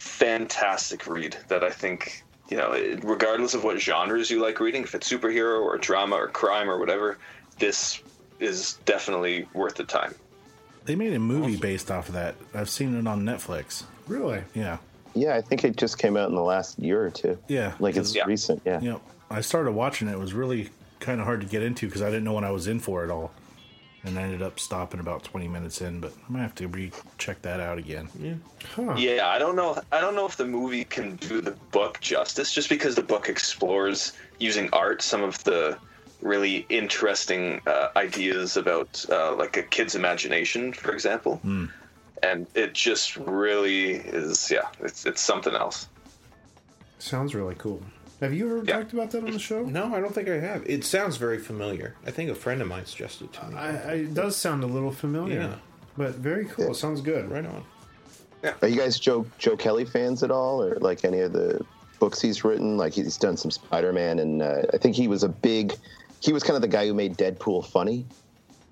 [0.00, 2.72] fantastic read that I think you know,
[3.04, 6.80] regardless of what genres you like reading, if it's superhero or drama or crime or
[6.80, 7.18] whatever,
[7.60, 8.02] this
[8.40, 10.12] is definitely worth the time.
[10.86, 12.36] They made a movie based off of that.
[12.54, 13.84] I've seen it on Netflix.
[14.06, 14.42] Really?
[14.54, 14.78] Yeah.
[15.14, 17.36] Yeah, I think it just came out in the last year or two.
[17.48, 17.74] Yeah.
[17.80, 18.24] Like it's Yeah.
[18.26, 18.62] recent.
[18.64, 18.80] Yeah.
[18.80, 20.12] You know, I started watching it.
[20.12, 20.70] It was really
[21.00, 23.02] kind of hard to get into because I didn't know what I was in for
[23.04, 23.32] at all.
[24.04, 27.42] And I ended up stopping about 20 minutes in, but I might have to recheck
[27.42, 28.08] that out again.
[28.76, 28.94] Huh.
[28.96, 29.80] Yeah, I don't know.
[29.90, 33.28] I don't know if the movie can do the book justice, just because the book
[33.28, 35.76] explores using art some of the
[36.26, 41.40] really interesting uh, ideas about uh, like a kid's imagination, for example.
[42.22, 44.50] And it just really is.
[44.50, 45.88] Yeah, it's it's something else.
[46.98, 47.82] Sounds really cool.
[48.20, 48.78] Have you ever Yeah.
[48.78, 49.62] talked about that on the show?
[49.62, 50.64] No, I don't think I have.
[50.66, 51.94] It sounds very familiar.
[52.06, 53.54] I think a friend of mine suggested it to me.
[53.56, 55.54] I, I, it does sound a little familiar, Yeah.
[55.98, 56.72] but very cool.
[56.72, 57.30] Sounds good.
[57.30, 57.62] right on.
[58.62, 61.60] Are you guys Joe Joe Kelly fans at all, or like any of the
[61.98, 62.76] books he's written?
[62.78, 65.74] Like he's done some Spider Man, and uh, I think he was a big.
[66.20, 68.06] He was kind of the guy who made Deadpool funny.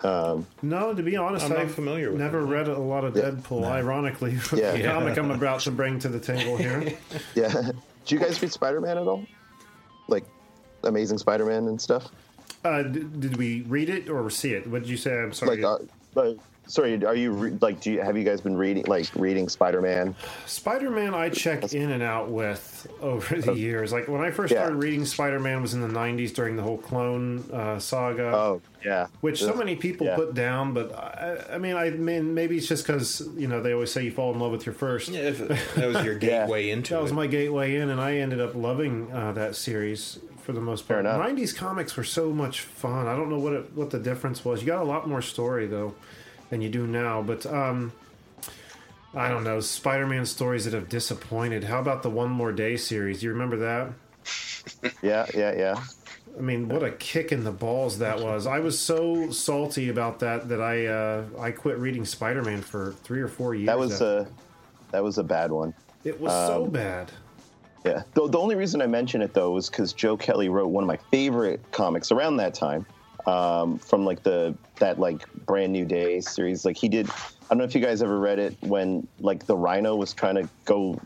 [0.03, 2.49] No, to be honest, I'm not I've familiar with never him.
[2.49, 3.31] read a lot of Yeah.
[3.31, 3.65] Deadpool.
[3.65, 4.73] Ironically, from Yeah.
[4.73, 4.93] the Yeah.
[4.93, 6.93] comic I'm about to bring to the table here.
[7.35, 7.71] Yeah.
[8.05, 9.25] Do you guys read Spider Man at all?
[10.09, 10.25] Like
[10.83, 12.09] Amazing Spider Man and stuff.
[12.65, 14.67] Uh, d- did we read it or see it?
[14.67, 15.19] What did you say?
[15.23, 15.57] I'm sorry.
[15.63, 16.37] Like, uh, but
[16.67, 17.81] sorry, are you re- like?
[17.81, 20.15] Do you have you guys been reading like reading Spider Man?
[20.47, 23.93] Spider-Man, I check in and out with over the years.
[23.93, 24.61] Like when I first Yeah.
[24.61, 28.27] started reading Spider-Man was in the '90s during the whole clone uh, saga.
[28.35, 29.07] Oh yeah.
[29.21, 30.17] which so many people Yeah.
[30.17, 33.73] put down, but I, I mean, I mean, maybe it's just because you know they
[33.73, 35.09] always say you fall in love with your first.
[35.09, 36.43] Yeah, if that was your Yeah.
[36.45, 40.19] gateway into That was my gateway in, and I ended up loving uh, that series
[40.43, 41.17] for the most Fair part.
[41.17, 41.27] enough.
[41.39, 43.07] '90s comics were so much fun.
[43.07, 44.61] I don't know what it, what the difference was.
[44.61, 45.95] You got a lot more story though
[46.55, 47.93] than you do now, but um,
[49.13, 51.65] I don't know Spider-Man stories that have disappointed.
[51.65, 53.25] How about the One More Day series?
[53.25, 53.93] You remember that?
[55.03, 55.85] Yeah, yeah, yeah.
[56.39, 58.47] I mean, what a kick in the balls that was!
[58.47, 63.21] I was so salty about that that I uh, I quit reading Spider-Man for three
[63.21, 63.67] or four years.
[63.67, 64.27] That was after- a
[64.93, 65.75] that was a bad one.
[66.03, 67.13] it was um, so bad.
[67.85, 68.03] Yeah.
[68.15, 70.89] The, the only reason I mention it though was because Joe Kelly wrote one of
[70.89, 72.87] my favorite comics around that time,
[73.27, 76.65] um, from like the that like Brand New Day series.
[76.65, 77.09] Like he did.
[77.11, 80.37] I don't know if you guys ever read it when like the Rhino was trying
[80.37, 81.01] to go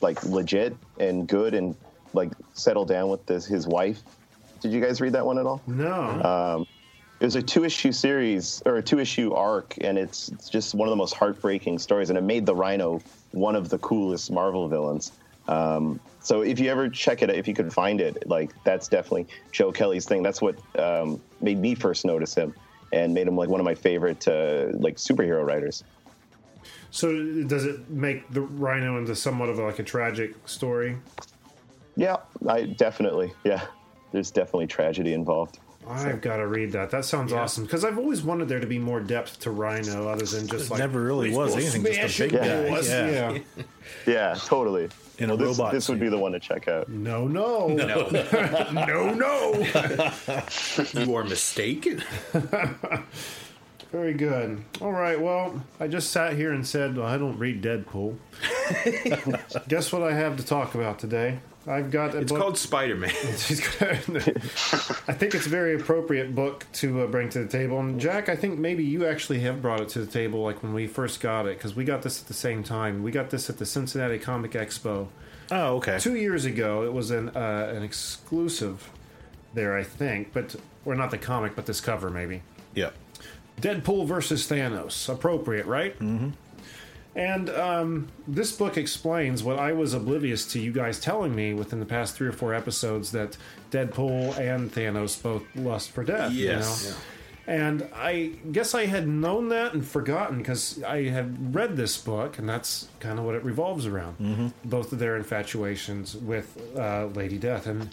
[0.00, 1.74] like legit and good and
[2.12, 4.02] like settle down with this his wife.
[4.60, 5.62] Did you guys read that one at all?
[5.66, 6.66] No,
[7.20, 10.74] It was a two issue series or a two issue arc, and it's, it's just
[10.74, 12.10] one of the most heartbreaking stories.
[12.10, 13.00] And it made the Rhino
[13.32, 15.12] one of the coolest Marvel villains.
[15.48, 19.26] Um, so if you ever check it, if you could find it, like that's definitely
[19.50, 20.22] Joe Kelly's thing.
[20.22, 22.54] That's what um, made me first notice him
[22.92, 25.84] and made him like one of my favorite uh, like superhero writers.
[26.90, 27.12] so
[27.44, 30.96] does it make the Rhino into somewhat of like a tragic story?
[31.96, 33.32] Yeah, I definitely.
[33.44, 33.66] Yeah,
[34.12, 35.58] there's definitely tragedy involved.
[35.88, 36.90] I've got to read that.
[36.90, 40.26] That sounds awesome because I've always wanted there to be more depth to Rhino, other
[40.26, 42.70] than just like Never really was anything, just a big guy.
[42.70, 42.88] was.
[42.88, 43.38] Yeah.
[43.56, 43.62] Yeah.
[44.06, 44.90] Yeah, totally.
[45.18, 46.88] In a this, robot this would be the one to check out.
[46.88, 48.08] No, no, no,
[48.72, 50.42] no, no.
[50.94, 52.02] You are mistaken.
[53.92, 54.62] Very good.
[54.80, 55.18] All right.
[55.20, 58.16] Well, I just sat here and said well, I don't read Deadpool.
[59.68, 61.38] Guess what I have to talk about today?
[61.68, 62.40] I've got a It's book.
[62.40, 63.10] called Spider Man.
[63.14, 67.78] I think it's a very appropriate book to uh, bring to the table.
[67.80, 70.72] And Jack, I think maybe you actually have brought it to the table, like when
[70.72, 73.02] we first got it, because we got this at the same time.
[73.02, 75.08] We got this at the Cincinnati Comic Expo
[75.50, 75.98] Oh, okay.
[75.98, 76.82] two years ago.
[76.84, 78.90] It was an uh, an exclusive
[79.54, 82.42] there, I think, but or not the comic, but this cover maybe.
[82.74, 82.90] Yeah.
[83.60, 85.08] Deadpool versus Thanos.
[85.12, 85.98] Appropriate, right?
[85.98, 86.30] Mm-hmm.
[87.18, 91.80] And um, this book explains what I was oblivious to you guys telling me within
[91.80, 93.36] the past three or four episodes that
[93.72, 96.32] Deadpool and Thanos both lust for death.
[96.32, 96.90] you Yes.
[96.90, 96.96] know?
[97.52, 102.38] And I guess I had known that and forgotten because I had read this book,
[102.38, 104.52] and that's kind of what it revolves around.
[104.66, 107.66] Both of their infatuations with uh, Lady Death.
[107.66, 107.88] And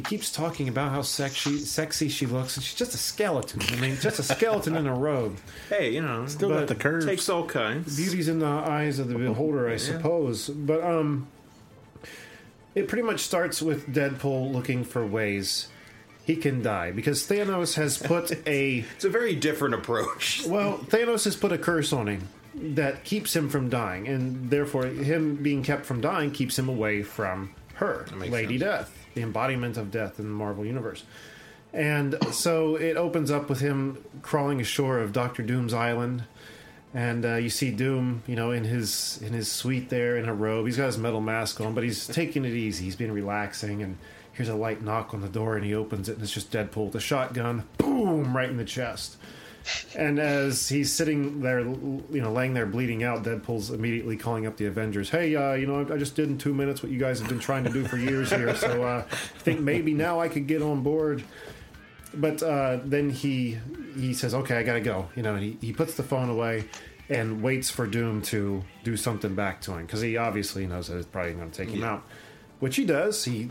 [0.00, 3.60] he keeps talking about how sexy, sexy she looks, and she's just a skeleton.
[3.70, 5.36] I mean, just a skeleton in a robe.
[5.68, 7.04] Hey, you know, Still got the curves.
[7.04, 7.96] takes all kinds.
[7.98, 10.48] Beauty's in the eyes of the beholder, I suppose.
[10.48, 11.28] But um,
[12.74, 15.68] it pretty much starts with Deadpool looking for ways
[16.24, 20.44] he can die because Thanos has put a It's a very different approach.
[20.46, 24.86] well, Thanos has put a curse on him that keeps him from dying, and therefore
[24.86, 28.60] him being kept from dying keeps him away from her, Lady sense.
[28.60, 31.04] Death, the embodiment of death in the Marvel universe.
[31.72, 36.24] And so it opens up with him crawling ashore of Doctor Doom's island,
[36.92, 40.34] and uh, you see Doom, you know, in his in his suite there in a
[40.34, 40.66] robe.
[40.66, 42.84] He's got his metal mask on, but he's taking it easy.
[42.84, 43.98] He's been relaxing, and
[44.32, 46.86] here's a light knock on the door, and he opens it, and it's just Deadpool
[46.86, 49.16] with a shotgun, boom, right in the chest.
[49.94, 54.56] And as he's sitting there, you know, laying there bleeding out, Deadpool's immediately calling up
[54.56, 55.10] the Avengers.
[55.10, 57.38] Hey, uh, you know, I just did in two minutes what you guys have been
[57.38, 60.62] trying to do for years here, so uh, I think maybe now I could get
[60.62, 61.22] on board.
[62.12, 63.58] But uh, then he
[63.96, 66.64] he says, "Okay, I gotta go." You know, he, he puts the phone away
[67.08, 70.96] and waits for Doom to do something back to him because he obviously knows that
[70.96, 72.04] it's probably going to take him out,
[72.60, 73.24] which he does.
[73.24, 73.50] He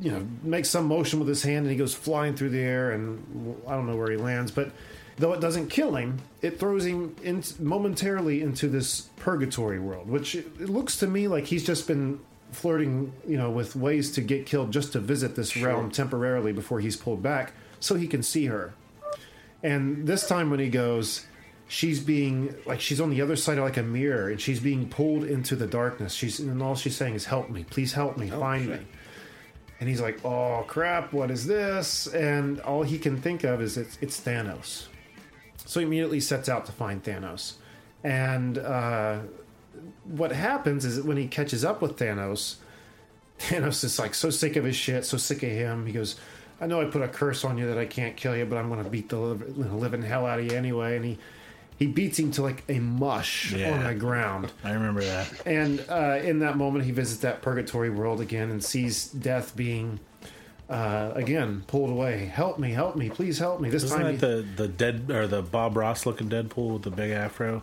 [0.00, 2.90] you know makes some motion with his hand and he goes flying through the air
[2.90, 4.70] and I don't know where he lands, but
[5.16, 10.34] though it doesn't kill him, it throws him in momentarily into this purgatory world, which
[10.34, 12.20] it, it looks to me like he's just been
[12.52, 16.80] flirting, you know, with ways to get killed just to visit this realm temporarily before
[16.80, 18.74] he's pulled back so he can see her.
[19.62, 21.26] And this time when he goes,
[21.68, 24.88] she's being like she's on the other side of like a mirror and she's being
[24.88, 26.12] pulled into the darkness.
[26.12, 28.78] She's and all she's saying is help me, please help me, oh, find me.
[29.80, 33.76] And he's like, "Oh crap, what is this?" And all he can think of is
[33.76, 34.86] it's, it's Thanos.
[35.66, 37.54] So he immediately sets out to find Thanos.
[38.02, 39.20] And uh,
[40.04, 42.56] what happens is that when he catches up with Thanos,
[43.38, 45.86] Thanos is like so sick of his shit, so sick of him.
[45.86, 46.16] He goes,
[46.60, 48.68] "I know I put a curse on you that I can't kill you, but I'm
[48.68, 51.18] going to beat the liv- living hell out of you anyway." And he
[51.76, 53.72] he beats him to like a mush Yeah.
[53.72, 54.52] on the ground.
[54.62, 55.32] I remember that.
[55.44, 59.98] And uh, in that moment, he visits that purgatory world again and sees death being
[60.68, 62.26] uh, again pulled away.
[62.26, 62.72] Help me!
[62.72, 63.10] Help me!
[63.10, 63.68] Please help me!
[63.70, 66.82] This Isn't time, that he- the the dead or the Bob Ross looking Deadpool with
[66.82, 67.62] the big afro?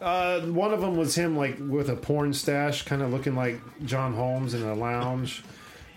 [0.00, 3.60] uh, one of them was him like with a porn stash, kind of looking like
[3.84, 5.42] John Holmes in a lounge.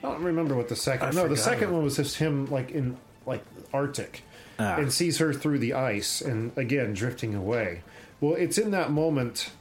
[0.04, 1.10] I don't remember what the second.
[1.10, 4.24] I no, the second one was just him like in like Arctic,
[4.58, 4.78] Ah.
[4.78, 7.82] and sees her through the ice and again drifting away.
[8.22, 9.52] Well, it's in that moment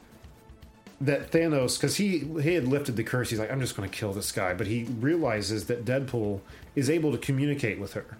[1.01, 3.95] that Thanos, because he he had lifted the curse, he's like, I'm just going to
[3.95, 6.41] kill this guy, but he realizes that Deadpool
[6.75, 8.17] is able to communicate with her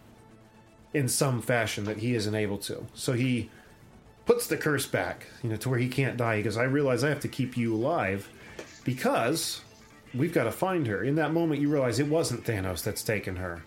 [0.93, 2.85] in some fashion that he isn't able to.
[2.93, 3.49] So he
[4.25, 6.37] puts the curse back, you know, to where he can't die.
[6.37, 8.29] He goes, I realize I have to keep you alive
[8.83, 9.61] because
[10.13, 11.03] we've got to find her.
[11.03, 13.61] In that moment, you realize it wasn't Thanos that's taken her,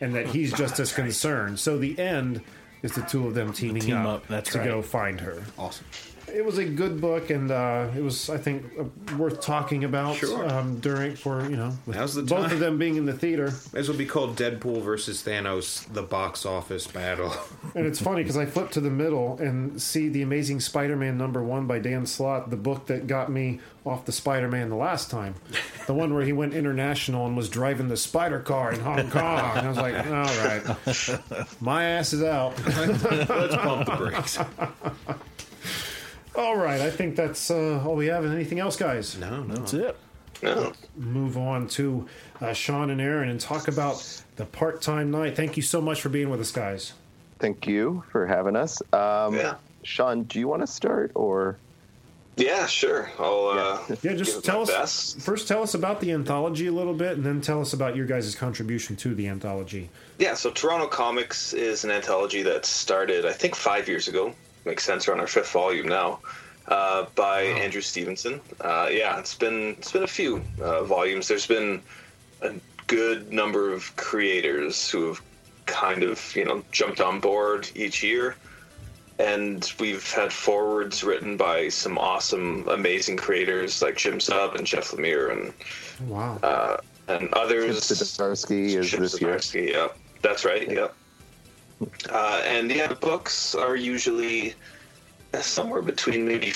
[0.00, 1.58] and that he's just as concerned.
[1.58, 2.42] So the end
[2.82, 4.68] is the two of them teaming team up, up, that's to right.
[4.68, 5.42] go find her.
[5.58, 5.86] Awesome.
[6.34, 8.84] It was a good book, and uh, it was, I think, uh,
[9.16, 10.48] worth talking about Sure.
[10.48, 12.52] um, during for you know with Now's the both time.
[12.52, 13.50] of them being in the theater.
[13.72, 17.32] This will be called Deadpool versus Thanos: The Box Office Battle.
[17.74, 21.40] And it's funny because I flip to the middle and see the Amazing Spider-Man number
[21.42, 25.34] one by Dan Slott, the book that got me off the Spider-Man the last time,
[25.86, 29.56] the one where he went international and was driving the spider car in Hong Kong.
[29.56, 32.54] And I was like, all right, my ass is out.
[32.66, 34.38] Let's pump the brakes.
[36.36, 38.24] all right, I think that's uh, all we have.
[38.24, 39.18] Anything else, guys?
[39.18, 39.54] No, no.
[39.54, 39.96] That's it.
[40.42, 40.72] No.
[40.96, 42.08] Move on to
[42.40, 45.36] uh, Shawn and Aaron and talk about the part-time knight.
[45.36, 46.94] Thank you so much for being with us, guys.
[47.38, 48.80] Thank you for having us.
[48.92, 49.56] Um, Yeah.
[49.82, 51.56] Shawn, do you want to start or?
[52.36, 53.10] Yeah, sure.
[53.18, 53.48] I'll
[53.90, 55.20] uh, Yeah, just tell us best.
[55.20, 55.48] first.
[55.48, 58.34] Tell us about the anthology a little bit, and then tell us about your guys'
[58.34, 59.90] contribution to the anthology.
[60.18, 64.32] Yeah, so Toronto Comics is an anthology that started, I think, five years ago.
[64.64, 65.06] Makes sense.
[65.08, 66.20] We're on our fifth volume now,
[66.68, 68.40] uh, by Andrew Stevenson.
[68.60, 71.28] Uh, yeah, it's been it's been a few uh, volumes.
[71.28, 71.82] There's been
[72.42, 72.52] a
[72.86, 75.22] good number of creators who have
[75.66, 78.36] kind of you know jumped on board each year,
[79.18, 84.90] and we've had forwards written by some awesome, amazing creators like Jim Zub and Jeff
[84.90, 86.38] Lemire and Wow.
[86.42, 86.76] uh,
[87.08, 87.88] and others.
[87.88, 89.20] Chip Zdarsky is Chip this
[89.54, 89.68] year.
[89.70, 89.88] Yeah,
[90.22, 90.70] that's right.
[90.70, 90.88] Yeah.
[92.10, 94.54] Uh, and yeah, the books are usually
[95.40, 96.52] somewhere between maybe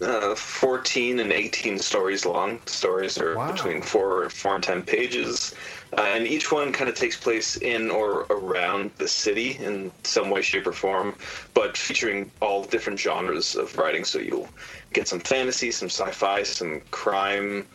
[0.00, 2.60] uh, 14 and 18 stories long.
[2.66, 3.52] Stories are Wow.
[3.52, 5.54] between four, four and 10 pages.
[5.96, 10.30] Uh, and each one kind of takes place in or around the city in some
[10.30, 11.14] way, shape, or form,
[11.54, 14.04] but featuring all different genres of writing.
[14.04, 14.48] So you'll
[14.92, 17.66] get some fantasy, some sci fi, some crime.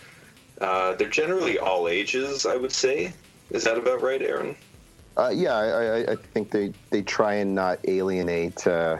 [0.59, 3.13] Uh, they're generally all ages, I would say.
[3.51, 4.55] Is that about right, Aaron?
[5.17, 8.97] Uh, yeah, I, I, I think they, they try and not alienate uh,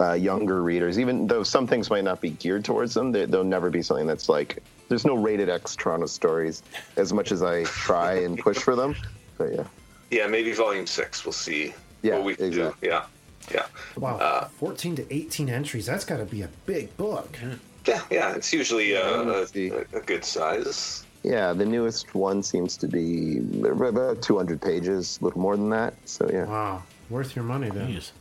[0.00, 3.12] uh, younger readers, even though some things might not be geared towards them.
[3.12, 6.62] They, they'll never be something that's like there's no rated X Toronto stories
[6.96, 8.94] as much as I try and push for them.
[9.38, 9.64] But yeah,
[10.10, 11.24] Yeah, maybe volume six.
[11.24, 11.72] We'll see
[12.02, 12.88] Yeah, what we can exactly.
[12.88, 12.94] do.
[12.94, 13.04] Yeah,
[13.52, 13.66] yeah,
[13.96, 15.86] Wow, Uh, 14 to 18 entries.
[15.86, 17.38] That's got to be a big book.
[17.86, 18.34] yeah, yeah.
[18.34, 21.04] It's usually uh, a, a, a good size.
[21.22, 25.94] Yeah, the newest one seems to be about 200 pages, a little more than that.
[26.04, 27.88] So yeah, Wow, worth your money then.
[27.88, 28.12] Jeez.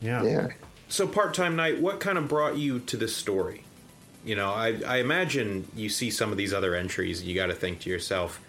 [0.00, 0.22] Yeah.
[0.22, 0.48] yeah.
[0.88, 3.64] So, part time knight, what kind of brought you to this story?
[4.24, 7.54] You know, I, I imagine you see some of these other entries, you got to
[7.54, 8.40] think to yourself,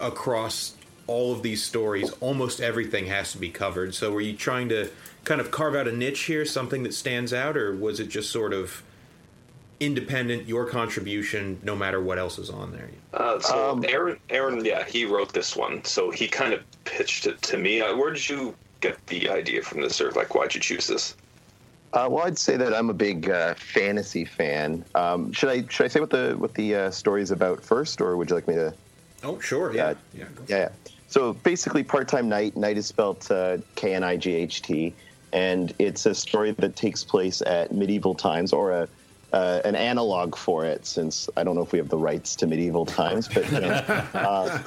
[0.00, 0.74] across
[1.06, 3.94] all of these stories, almost everything has to be covered.
[3.94, 4.90] So, were you trying to
[5.24, 8.30] kind of carve out a niche here, something that stands out, or was it just
[8.30, 8.82] sort of
[9.80, 12.88] independent, your contribution, no matter what else is on there?
[13.12, 15.84] Uh, so Um, Aaron, Aaron, yeah, he wrote this one.
[15.84, 17.80] So he kind of pitched it to me.
[17.80, 21.16] Uh, where did you get the idea from this, or like why'd you choose this?
[21.92, 24.84] Uh, well, I'd say that I'm a big uh, fantasy fan.
[24.94, 28.00] Um, should I should I say what the what the uh, story is about first,
[28.00, 28.74] or would you like me to?
[29.22, 29.90] Oh, sure, yeah.
[29.90, 29.94] Yeah.
[30.12, 30.24] Yeah.
[30.48, 30.56] Yeah.
[30.58, 30.68] yeah.
[31.08, 32.56] So basically, part-time knight.
[32.56, 34.94] Knight is spelled uh, K N I G H T,
[35.32, 38.88] and it's a story that takes place at medieval times, or a
[39.32, 40.86] uh, an analog for it.
[40.86, 43.68] Since I don't know if we have the rights to medieval times, but you know,
[44.14, 44.62] uh,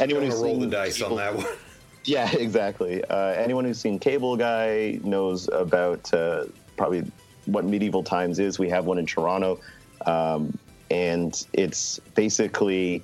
[0.00, 1.46] anyone who's gonna the seen dice on that one.
[2.04, 3.04] yeah, exactly.
[3.04, 6.44] Uh, anyone who's seen Cable Guy knows about uh,
[6.76, 7.10] probably
[7.46, 8.58] what medieval times is.
[8.58, 9.60] We have one in Toronto,
[10.06, 10.56] um,
[10.90, 13.02] and it's basically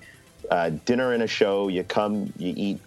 [0.50, 1.68] uh, dinner and a show.
[1.68, 2.80] You come, you eat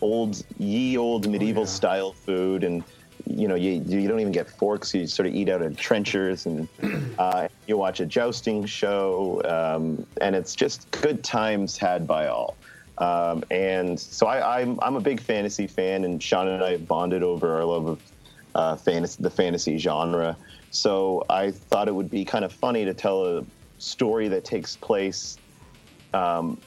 [0.00, 2.82] old, ye old medieval style food, and
[3.26, 4.94] you know you you don't even get forks.
[4.94, 6.68] You sort of eat out of trenchers, and
[7.18, 12.56] uh, you watch a jousting show, um, and it's just good times had by all.
[12.98, 16.86] Um, and so I, I'm I'm a big fantasy fan, and Shawn and I have
[16.86, 18.12] bonded over our love of
[18.54, 20.36] uh, fantasy, the fantasy genre.
[20.70, 23.44] So I thought it would be kind of funny to tell a
[23.78, 25.36] story that takes place
[26.14, 26.60] um,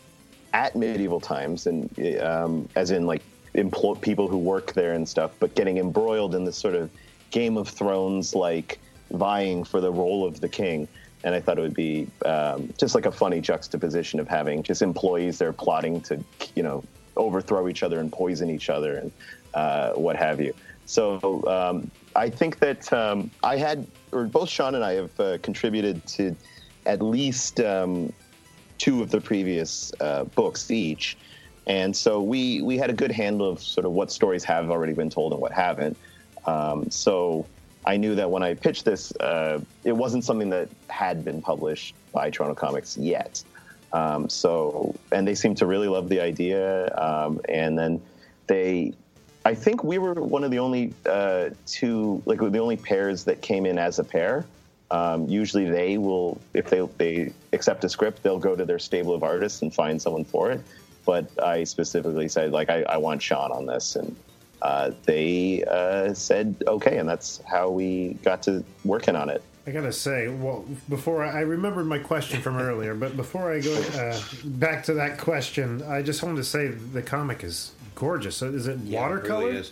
[0.53, 3.21] at medieval times, and um, as in like
[3.55, 6.89] employ people who work there and stuff, but getting embroiled in this sort of
[7.31, 8.79] Game of Thrones like
[9.11, 10.87] vying for the role of the king.
[11.23, 14.81] And I thought it would be um, just like a funny juxtaposition of having just
[14.81, 16.23] employees there plotting to,
[16.55, 16.83] you know,
[17.17, 19.11] overthrow each other and poison each other and
[19.53, 20.53] uh, what have you.
[20.85, 25.37] So um, I think that um, I had, or both Shawn and I have uh,
[25.41, 26.35] contributed to
[26.85, 28.13] at least um,
[28.77, 31.17] two of the previous uh, books each,
[31.67, 34.93] and so we we had a good handle of sort of what stories have already
[34.93, 35.97] been told and what haven't.
[36.45, 37.45] Um, so
[37.85, 41.95] I knew that when I pitched this, uh, it wasn't something that had been published
[42.11, 43.43] by Toronto Comics yet.
[43.93, 48.01] Um, so and they seemed to really love the idea, um, and then
[48.47, 48.93] they.
[49.45, 53.41] I think we were one of the only uh, two, like the only pairs that
[53.41, 54.43] came in as a pair.
[54.89, 59.13] Um, usually, they will, if they they accept a script, they'll go to their stable
[59.13, 60.61] of artists and find someone for it.
[61.05, 64.15] But I specifically said, like, I, I want Shawn on this, and
[64.61, 69.43] uh, they uh, said okay, and that's how we got to working on it.
[69.67, 73.61] I gotta say, well, before I, I remembered my question from earlier, but before I
[73.61, 78.37] go uh, back to that question, I just wanted to say the comic is gorgeous.
[78.37, 79.45] So Is it Yeah, it watercolor?
[79.45, 79.71] really is.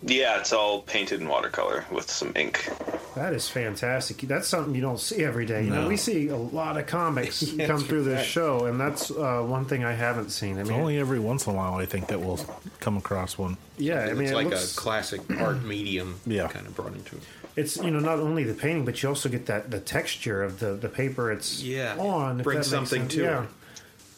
[0.00, 2.70] Yeah, it's all painted in watercolor with some ink.
[3.16, 4.18] That is fantastic.
[4.18, 5.64] That's something you don't see every day.
[5.64, 8.24] You know, we see a lot of comics Yeah, come through this right.
[8.26, 10.56] show, and that's uh, one thing I haven't seen.
[10.56, 12.38] I It's only every once in a while I think that we'll
[12.78, 13.56] come across one.
[13.76, 16.46] yeah, I mean, it's it like looks, a classic art medium Yeah.
[16.46, 17.22] kind of brought into it.
[17.56, 20.60] it's you know not only the painting, but you also get that the texture of
[20.60, 21.96] the the paper it's Yeah.
[21.98, 22.38] on.
[22.38, 23.14] if Brings something sense.
[23.14, 23.42] to yeah.
[23.42, 23.48] it.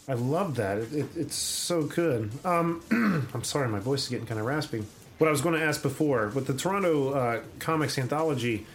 [0.09, 0.77] I love that.
[0.79, 2.31] It, it, it's so good.
[2.45, 2.83] Um,
[3.33, 4.85] I'm sorry, my voice is getting kind of raspy.
[5.21, 8.67] What I was going to ask before with the Toronto uh, Comics Anthology,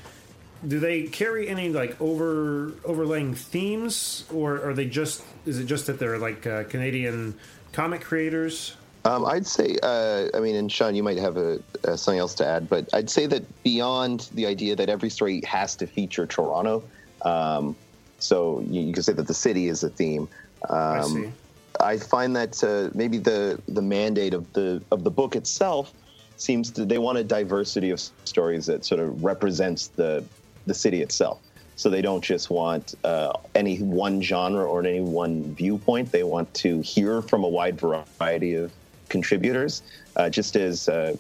[0.67, 5.23] do they carry any like over overlaying themes, or are they just?
[5.47, 7.33] Is it just that they're like uh, Canadian
[7.71, 8.75] comic creators?
[9.05, 12.35] Um, I'd say, uh, I mean, and Shawn, you might have a, uh, something else
[12.35, 16.27] to add, but I'd say that beyond the idea that every story has to feature
[16.27, 16.83] Toronto,
[17.23, 17.75] um,
[18.19, 20.29] so you, you could say that the city is a theme.
[20.69, 21.31] Um, I see.
[21.79, 25.91] I find that uh, maybe the the mandate of the of the book itself
[26.37, 30.23] seems to they want a diversity of stories that sort of represents the
[30.65, 31.39] the city itself.
[31.77, 36.11] So they don't just want uh, any one genre or any one viewpoint.
[36.11, 38.71] They want to hear from a wide variety of
[39.09, 39.83] contributors,
[40.15, 41.17] uh, just as uh,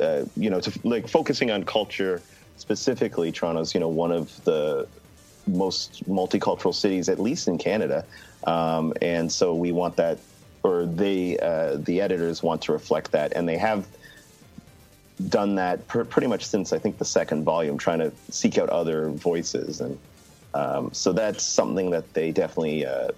[0.00, 2.20] uh, you know, to, like focusing on culture
[2.56, 3.30] specifically.
[3.32, 4.88] Toronto's you know one of the
[5.46, 8.04] most multicultural cities, at least in Canada,
[8.46, 10.18] um, and so we want that,
[10.64, 13.86] or they, uh, the editors want to reflect that, and they have
[15.28, 18.68] done that pr- pretty much since I think the second volume, trying to seek out
[18.68, 19.98] other voices, and
[20.54, 23.08] um, so that's something that they definitely uh,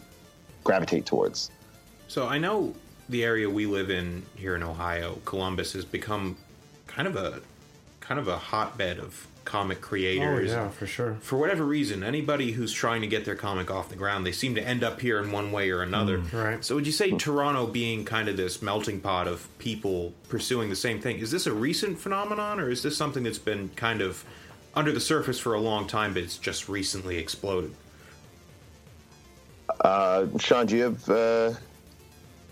[0.64, 1.50] gravitate towards.
[2.08, 2.74] So I know
[3.08, 6.36] the area we live in here in Ohio, Columbus has become
[6.86, 7.40] kind of a
[8.00, 10.22] kind of a hotbed of comic creators.
[10.22, 10.50] Oh creators.
[10.52, 11.16] yeah, for sure.
[11.20, 14.54] For whatever reason, anybody who's trying to get their comic off the ground, they seem
[14.56, 16.18] to end up here in one way or another.
[16.32, 16.62] right.
[16.62, 20.76] So would you say Toronto being kind of this melting pot of people pursuing the
[20.76, 24.22] same thing, is this a recent phenomenon or is this something that's been kind of
[24.74, 27.74] under the surface for a long time but it's just recently exploded?
[29.80, 31.52] Uh, Shawn, do you have uh,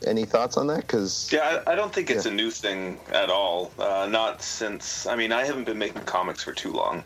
[0.04, 0.82] any thoughts on that?
[0.82, 2.32] Because Yeah, I, I don't think it's Yeah.
[2.32, 3.74] a new thing at all.
[3.78, 7.04] Uh, not since, I mean, I haven't been making comics for too long,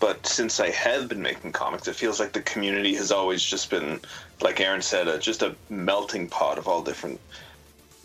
[0.00, 3.70] but since I have been making comics, it feels like the community has always just
[3.70, 4.02] been,
[4.42, 7.22] like Aaron said, uh, just a melting pot of all different,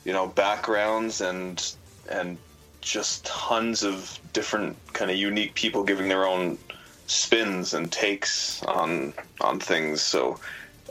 [0.06, 1.76] you know, backgrounds and
[2.10, 2.40] and
[2.82, 6.60] just tons of different kind of unique people giving their own
[7.08, 10.02] spins and takes on on things.
[10.04, 10.40] So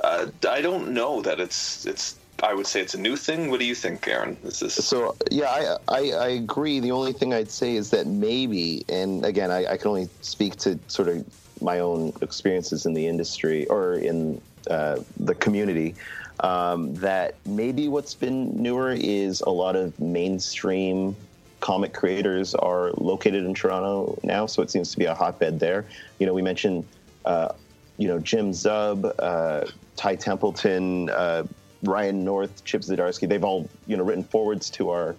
[0.05, 2.21] uh, I don't know that it's it's.
[2.45, 3.51] I would say it's a new thing.
[3.51, 4.37] What do you think, Aaron?
[4.45, 6.79] Is this So yeah, I, I I agree.
[6.79, 10.57] The only thing I'd say is that maybe, and again, I, I can only speak
[10.57, 11.25] to sort of
[11.63, 14.41] my own experiences in the industry or in
[14.71, 15.95] uh, the community.
[16.41, 21.17] Um, that maybe what's been newer is a lot of mainstream
[21.61, 25.87] comic creators are located in Toronto now, so it seems to be a hotbed there.
[26.19, 26.85] You know, we mentioned,
[27.25, 27.51] uh,
[27.97, 29.65] you know, Jim Zub, uh,
[29.97, 31.45] Ty Templeton, uh,
[31.85, 33.29] Ryan North, Chip Zdarsky.
[33.29, 35.17] They've all you know written forwards to our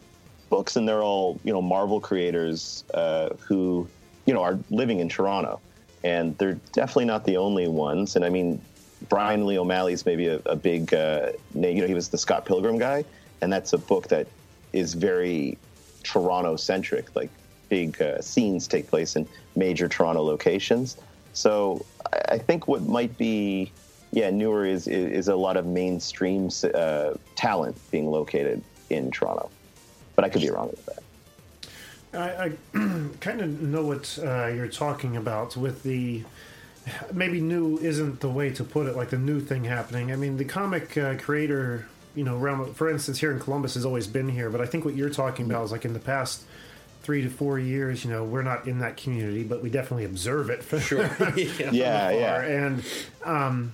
[0.49, 3.87] books, and they're all you know Marvel creators uh, who
[4.25, 5.59] you know are living in Toronto,
[6.03, 8.15] and they're definitely not the only ones.
[8.15, 8.61] And I mean,
[9.09, 11.75] Brian Lee O'Malley's maybe a, a big uh, name.
[11.75, 13.05] You know, he was the Scott Pilgrim guy,
[13.41, 14.27] and that's a book that
[14.73, 15.57] is very
[16.03, 17.15] Toronto centric.
[17.15, 17.29] Like
[17.69, 20.97] big uh, scenes take place in major Toronto locations.
[21.33, 23.71] So I, I think what might be
[24.15, 29.51] yeah newer is is, is a lot of mainstream uh, talent being located in Toronto,
[30.15, 31.03] but I could be wrong with that.
[32.13, 32.49] I, I
[33.19, 36.23] kind of know what uh, you're talking about with the
[37.11, 40.11] maybe new isn't the way to put it, like the new thing happening.
[40.11, 43.85] I mean, the comic uh, creator, you know, realm, for instance, here in Columbus has
[43.85, 46.43] always been here, but I think what you're talking about is like in the past
[47.03, 50.49] three to four years, you know, we're not in that community, but we definitely observe
[50.49, 50.63] it.
[50.63, 51.09] For sure.
[51.35, 52.41] Yeah, yeah.
[52.41, 52.85] And
[53.23, 53.73] um,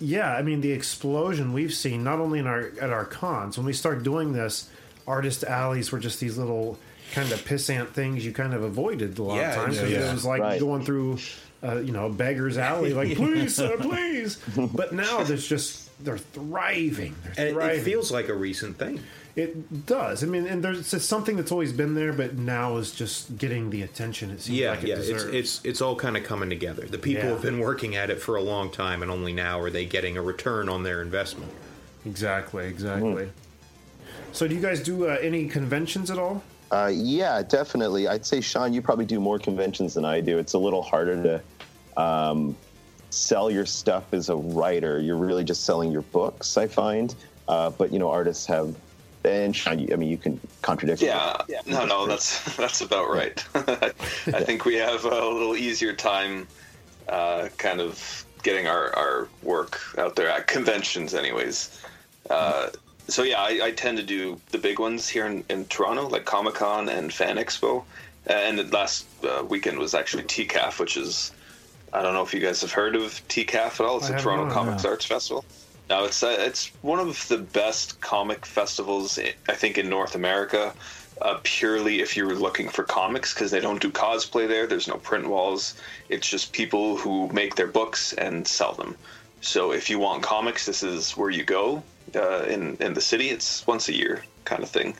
[0.00, 3.66] yeah, I mean the explosion we've seen not only in our at our cons when
[3.66, 4.68] we start doing this,
[5.06, 6.78] artist alleys were just these little
[7.12, 9.76] kind of pissant things you kind of avoided a lot Yeah, of times.
[9.76, 10.10] yeah, 'cause yeah.
[10.10, 10.60] It was like Right.
[10.60, 11.18] going through,
[11.62, 14.38] uh, you know, a beggar's alley, like please, sir, please.
[14.56, 17.14] But now there's just they're thriving.
[17.22, 17.80] They're And it, thriving.
[17.80, 19.00] it feels like a recent thing.
[19.36, 20.24] It does.
[20.24, 23.68] I mean, and there's it's something that's always been there, but now is just getting
[23.68, 25.34] the attention it seems Yeah, like it yeah, it's deserves.
[25.34, 26.86] it's it's all kind of coming together.
[26.86, 27.30] The people Yeah.
[27.32, 30.16] have been working at it for a long time, and only now are they getting
[30.16, 31.52] a return on their investment.
[32.06, 33.28] exactly, exactly.
[34.32, 36.42] So, do you guys do uh, any conventions at all?
[36.70, 38.08] Uh, yeah, definitely.
[38.08, 40.38] I'd say, Shawn, you probably do more conventions than I do.
[40.38, 41.22] It's a little harder
[41.96, 42.56] to um,
[43.10, 44.98] sell your stuff as a writer.
[45.00, 47.14] You're really just selling your books, I find.
[47.48, 48.74] Uh, but you know, artists have,
[49.26, 51.00] and Shawn, you, I mean, you can contradict.
[51.00, 51.08] me.
[51.54, 53.44] Yeah, no, no, that's that's about right.
[53.54, 56.48] I think we have a little easier time,
[57.08, 61.80] uh, kind of getting our, our work out there at conventions, anyways.
[62.30, 62.68] Uh,
[63.08, 66.24] so yeah, I, I tend to do the big ones here in, in Toronto, like
[66.24, 67.84] Comic Con and Fan Expo,
[68.26, 71.32] and the last uh, weekend was actually TCAF, which is
[71.92, 73.98] I don't know if you guys have heard of TCAF at all.
[73.98, 74.84] It's I a Toronto Comics.
[74.84, 75.44] Arts Festival.
[75.88, 80.14] No, it's uh, it's one of the best comic festivals I I think in North
[80.14, 80.74] America.
[81.22, 84.66] Uh, purely if you're looking for comics, because they don't do cosplay there.
[84.66, 85.74] There's no print walls.
[86.10, 88.96] It's just people who make their books and sell them.
[89.40, 91.82] So if you want comics, this is where you go.
[92.14, 94.94] Uh, in in the city, it's once a year kind of thing.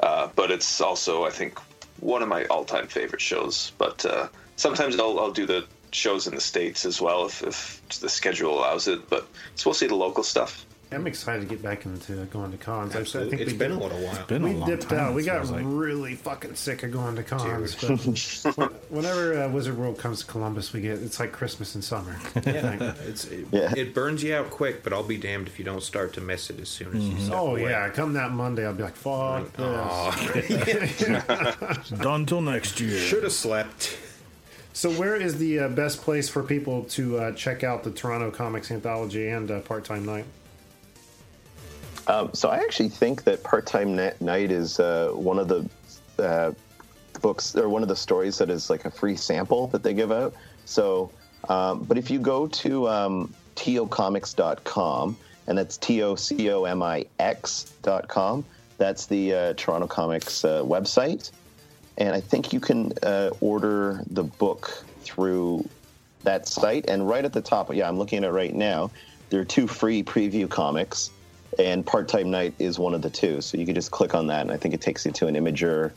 [0.00, 1.60] Uh, but it's also, I think,
[2.00, 3.72] one of my all-time favorite shows.
[3.78, 4.26] But uh,
[4.56, 8.58] sometimes I'll, I'll do the shows in the states as well if, if the schedule
[8.58, 9.08] allows it.
[9.08, 10.66] But it's mostly the local stuff.
[10.90, 12.94] I'm excited to get back into going to cons.
[12.94, 14.26] I- I think It's we been a did- little while.
[14.26, 15.14] Been a we long dipped time, out.
[15.14, 15.62] We got like.
[15.64, 17.74] really fucking sick of going to cons.
[18.54, 22.18] But whenever uh, Wizard World comes to Columbus, we get it's like Christmas in summer.
[22.44, 23.72] Yeah, it's it, Yeah.
[23.74, 26.50] it burns you out quick, but I'll be damned if you don't start to miss
[26.50, 27.70] it as soon as you step oh away.
[27.70, 31.04] yeah, come that Monday, I'll be like, fuck this.
[32.02, 32.98] Done till next year.
[32.98, 33.96] Should have slept.
[34.74, 38.30] So where is the uh, best place for people to uh, check out the Toronto
[38.30, 40.24] Comics Anthology and uh, Part Time Knight?
[42.06, 45.68] Um, so I actually think that Part Time Knight is uh, one of the
[46.18, 46.52] uh,
[47.20, 50.10] books or one of the stories that is like a free sample that they give
[50.10, 50.34] out.
[50.64, 51.10] So,
[51.48, 55.16] um, but if you go to um, tocomix.com,
[55.48, 58.44] and that's T O C O M I X.com,
[58.78, 61.30] That's the uh, Toronto Comics website,
[61.98, 65.68] and I think you can uh, order the book through
[66.22, 66.88] that site.
[66.88, 68.90] And right at the top, yeah, I'm looking at it right now.
[69.30, 71.10] There are two free preview comics,
[71.58, 73.40] and Part Time Knight is one of the two.
[73.40, 75.34] So you can just click on that, and I think it takes you to an
[75.34, 75.92] Imgur,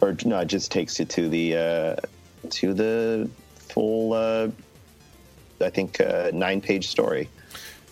[0.00, 1.96] or no, it just takes you to the uh,
[2.50, 4.12] to the full.
[4.12, 4.48] Uh,
[5.60, 7.28] I think uh, nine page story.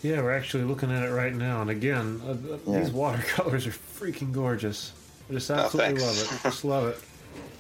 [0.03, 2.81] Yeah, we're actually looking at it right now, and again, uh, uh, Yeah.
[2.81, 4.93] these watercolors are freaking gorgeous.
[5.31, 6.03] I just absolutely thanks.
[6.31, 6.43] love it.
[6.43, 6.99] Just love it.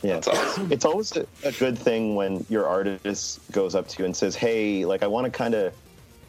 [0.05, 0.73] Yeah, That's awesome.
[0.73, 4.35] it's always a, a good thing when your artist goes up to you and says,
[4.35, 5.73] "Hey, like I want to kind of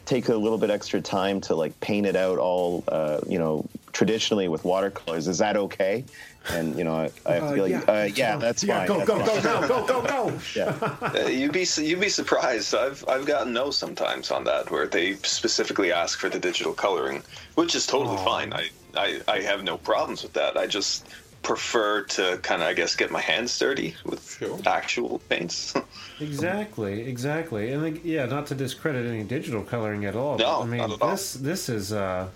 [0.06, 3.66] take a little bit extra time to like paint it out all, uh, you know,
[3.92, 5.26] traditionally with watercolors.
[5.26, 6.04] Is that okay?"
[6.50, 7.80] And you know, I, I have to be like, yeah.
[7.92, 10.38] uh, "Yeah, that's Yeah, fine." go, that's go, fine." go, now, go, go, go.
[10.54, 12.76] Yeah, Uh, you'd be you'd be surprised.
[12.76, 17.24] I've I've gotten no sometimes on that where they specifically ask for the digital coloring,
[17.56, 18.52] which is totally fine.
[18.52, 20.56] I, I I have no problems with that.
[20.56, 21.08] I just
[21.44, 24.58] prefer to kind of I guess get my hands dirty with Sure.
[24.66, 25.74] actual paints.
[26.20, 30.38] Exactly, exactly, and like, yeah, not to discredit any digital coloring at all.
[30.38, 31.10] No, I mean at all.
[31.10, 32.28] this this is uh,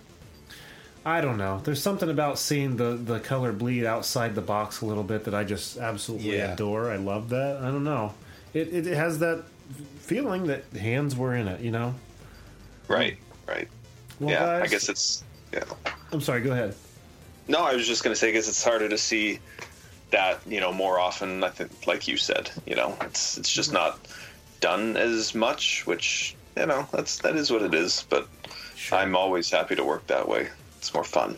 [1.07, 1.61] I don't know.
[1.63, 5.35] There's something about seeing the the color bleed outside the box a little bit that
[5.35, 6.55] I just absolutely Yeah.
[6.55, 6.91] adore.
[6.91, 7.59] I love that.
[7.59, 8.15] I don't know.
[8.53, 9.45] It, it has that
[10.01, 11.61] feeling that hands were in it.
[11.61, 11.95] You know.
[12.89, 13.69] right, right.
[14.19, 15.63] Well, yeah, I guess it's yeah.
[16.11, 16.41] I'm sorry.
[16.41, 16.75] Go ahead.
[17.49, 19.41] No, I was just gonna say, because it's harder to see
[20.11, 21.43] that you know more often.
[21.43, 23.99] I think, like you said, you know, it's it's just not
[24.61, 28.05] done as much, which you know that's that is what it is.
[28.09, 28.29] But
[28.93, 30.49] I'm always happy to work that way.
[30.77, 31.37] It's more fun.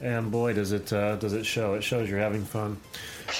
[0.00, 1.74] And boy, does it uh, does it show!
[1.74, 2.80] It shows you're having fun,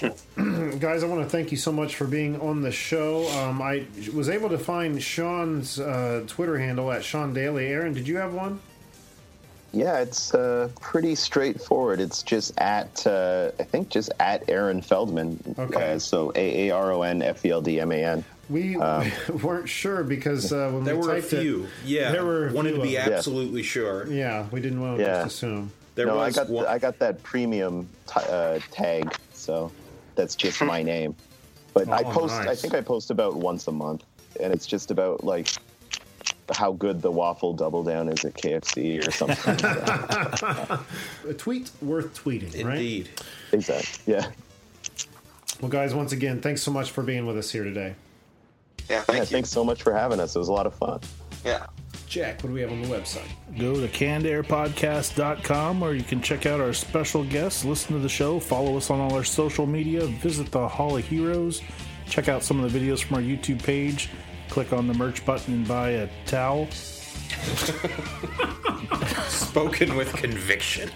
[0.78, 1.02] guys.
[1.02, 3.26] I want to thank you so much for being on the show.
[3.38, 7.68] Um, I was able to find Shawn's uh, Twitter handle at Shawn Daley.
[7.68, 8.60] Aaron, did you have one?
[9.72, 12.00] Yeah, it's uh, pretty straightforward.
[12.00, 15.54] It's just at uh, I think just at Aaron Feldman.
[15.58, 15.92] Okay.
[15.94, 18.24] Uh, so A A R O N F E L D M A N.
[18.48, 18.76] We
[19.42, 21.68] weren't sure because uh, when There we were a typed it- few.
[21.84, 22.10] Yeah.
[22.12, 23.14] there were a Wanted few to be of them.
[23.14, 24.06] absolutely sure.
[24.08, 25.22] yeah, we didn't want to Yeah.
[25.22, 25.70] just assume.
[25.94, 26.66] There no, I got one.
[26.66, 29.70] I got that premium t- uh, tag, so
[30.14, 31.14] that's just my name.
[31.74, 32.34] But I Oh, post.
[32.34, 34.04] I think I post about once a month,
[34.40, 35.48] and it's just about like
[36.52, 39.54] how good the waffle double down is at KFC or something.
[39.54, 40.80] like that.
[41.28, 42.76] A tweet worth tweeting, right?
[42.76, 43.08] Indeed.
[43.52, 44.12] exactly.
[44.14, 44.30] Yeah.
[45.60, 47.94] Well, guys, once again, thanks so much for being with us here today.
[48.88, 49.20] Yeah, thank yeah.
[49.20, 49.26] you.
[49.26, 50.34] Thanks so much for having us.
[50.34, 51.00] It was a lot of fun.
[51.44, 51.66] Yeah.
[52.06, 53.28] Jack, what do we have on the website?
[53.56, 58.40] Go to cannedairpodcast.com where you can check out our special guests, listen to the show,
[58.40, 61.62] follow us on all our social media, visit the Hall of Heroes,
[62.08, 64.08] check out some of the videos from our YouTube page,
[64.50, 66.68] click on the merch button and buy a towel.
[69.28, 70.90] Spoken with conviction.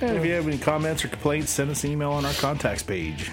[0.00, 2.82] And if you have any comments or complaints, send us an email on our contacts
[2.82, 3.30] page.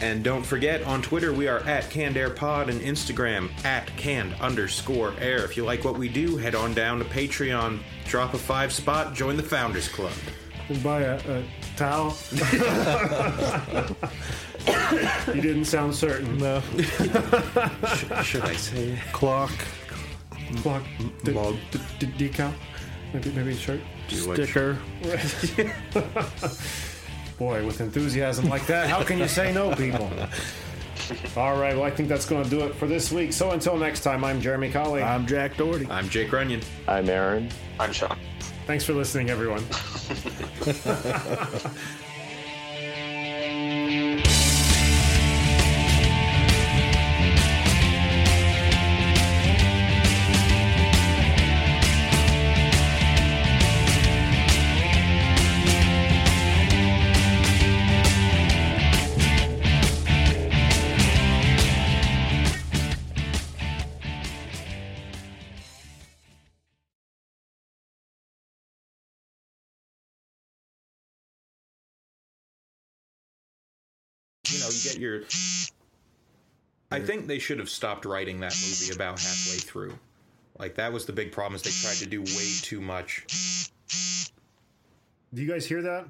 [0.00, 4.34] And don't forget, on Twitter, we are at Canned Air Pod and Instagram at canned
[4.34, 5.42] underscore air.
[5.44, 9.14] If you like what we do, head on down to Patreon, drop a five spot,
[9.14, 10.12] join the Founders Club.
[10.68, 11.44] And buy a, a
[11.76, 12.14] towel.
[15.34, 16.38] you didn't sound certain.
[16.38, 16.60] No.
[18.22, 18.98] Should I say it?
[19.12, 19.50] Clock,
[20.56, 20.82] Clock,
[21.24, 21.56] d- Mug.
[21.70, 22.52] d- d- decal,
[23.12, 23.80] maybe maybe a shirt.
[24.08, 24.78] sticker.
[27.38, 30.10] Boy, with enthusiasm like that, how can you say no, people?
[31.36, 33.32] All right, well, I think that's going to do it for this week.
[33.34, 35.02] So until next time, I'm Jeremy Colley.
[35.02, 35.86] I'm Jack Doherty.
[35.90, 36.62] I'm Jake Runyon.
[36.88, 37.50] I'm Aaron.
[37.78, 38.18] I'm Shawn.
[38.66, 39.62] Thanks for listening, everyone.
[74.66, 75.22] know, you get your.
[76.90, 79.98] I think they should have stopped writing that movie about halfway through.
[80.58, 83.24] Like that was the big problem is they tried to do way too much.
[85.34, 86.06] Do you guys hear that?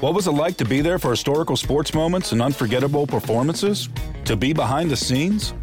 [0.00, 3.88] What was it like to be there for historical sports moments and unforgettable performances?
[4.26, 5.54] To be behind the scenes?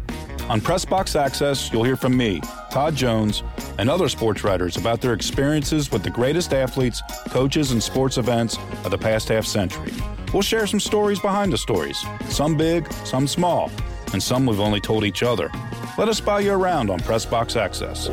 [0.48, 2.40] On Pressbox Access, you'll hear from me,
[2.70, 3.42] Todd Jones,
[3.78, 8.58] and other sports writers about their experiences with the greatest athletes, coaches, and sports events
[8.84, 9.92] of the past half century.
[10.34, 13.70] We'll share some stories behind the stories, some big, some small,
[14.12, 15.48] and some we've only told each other.
[15.96, 18.08] Let us buy you around on Pressbox Access.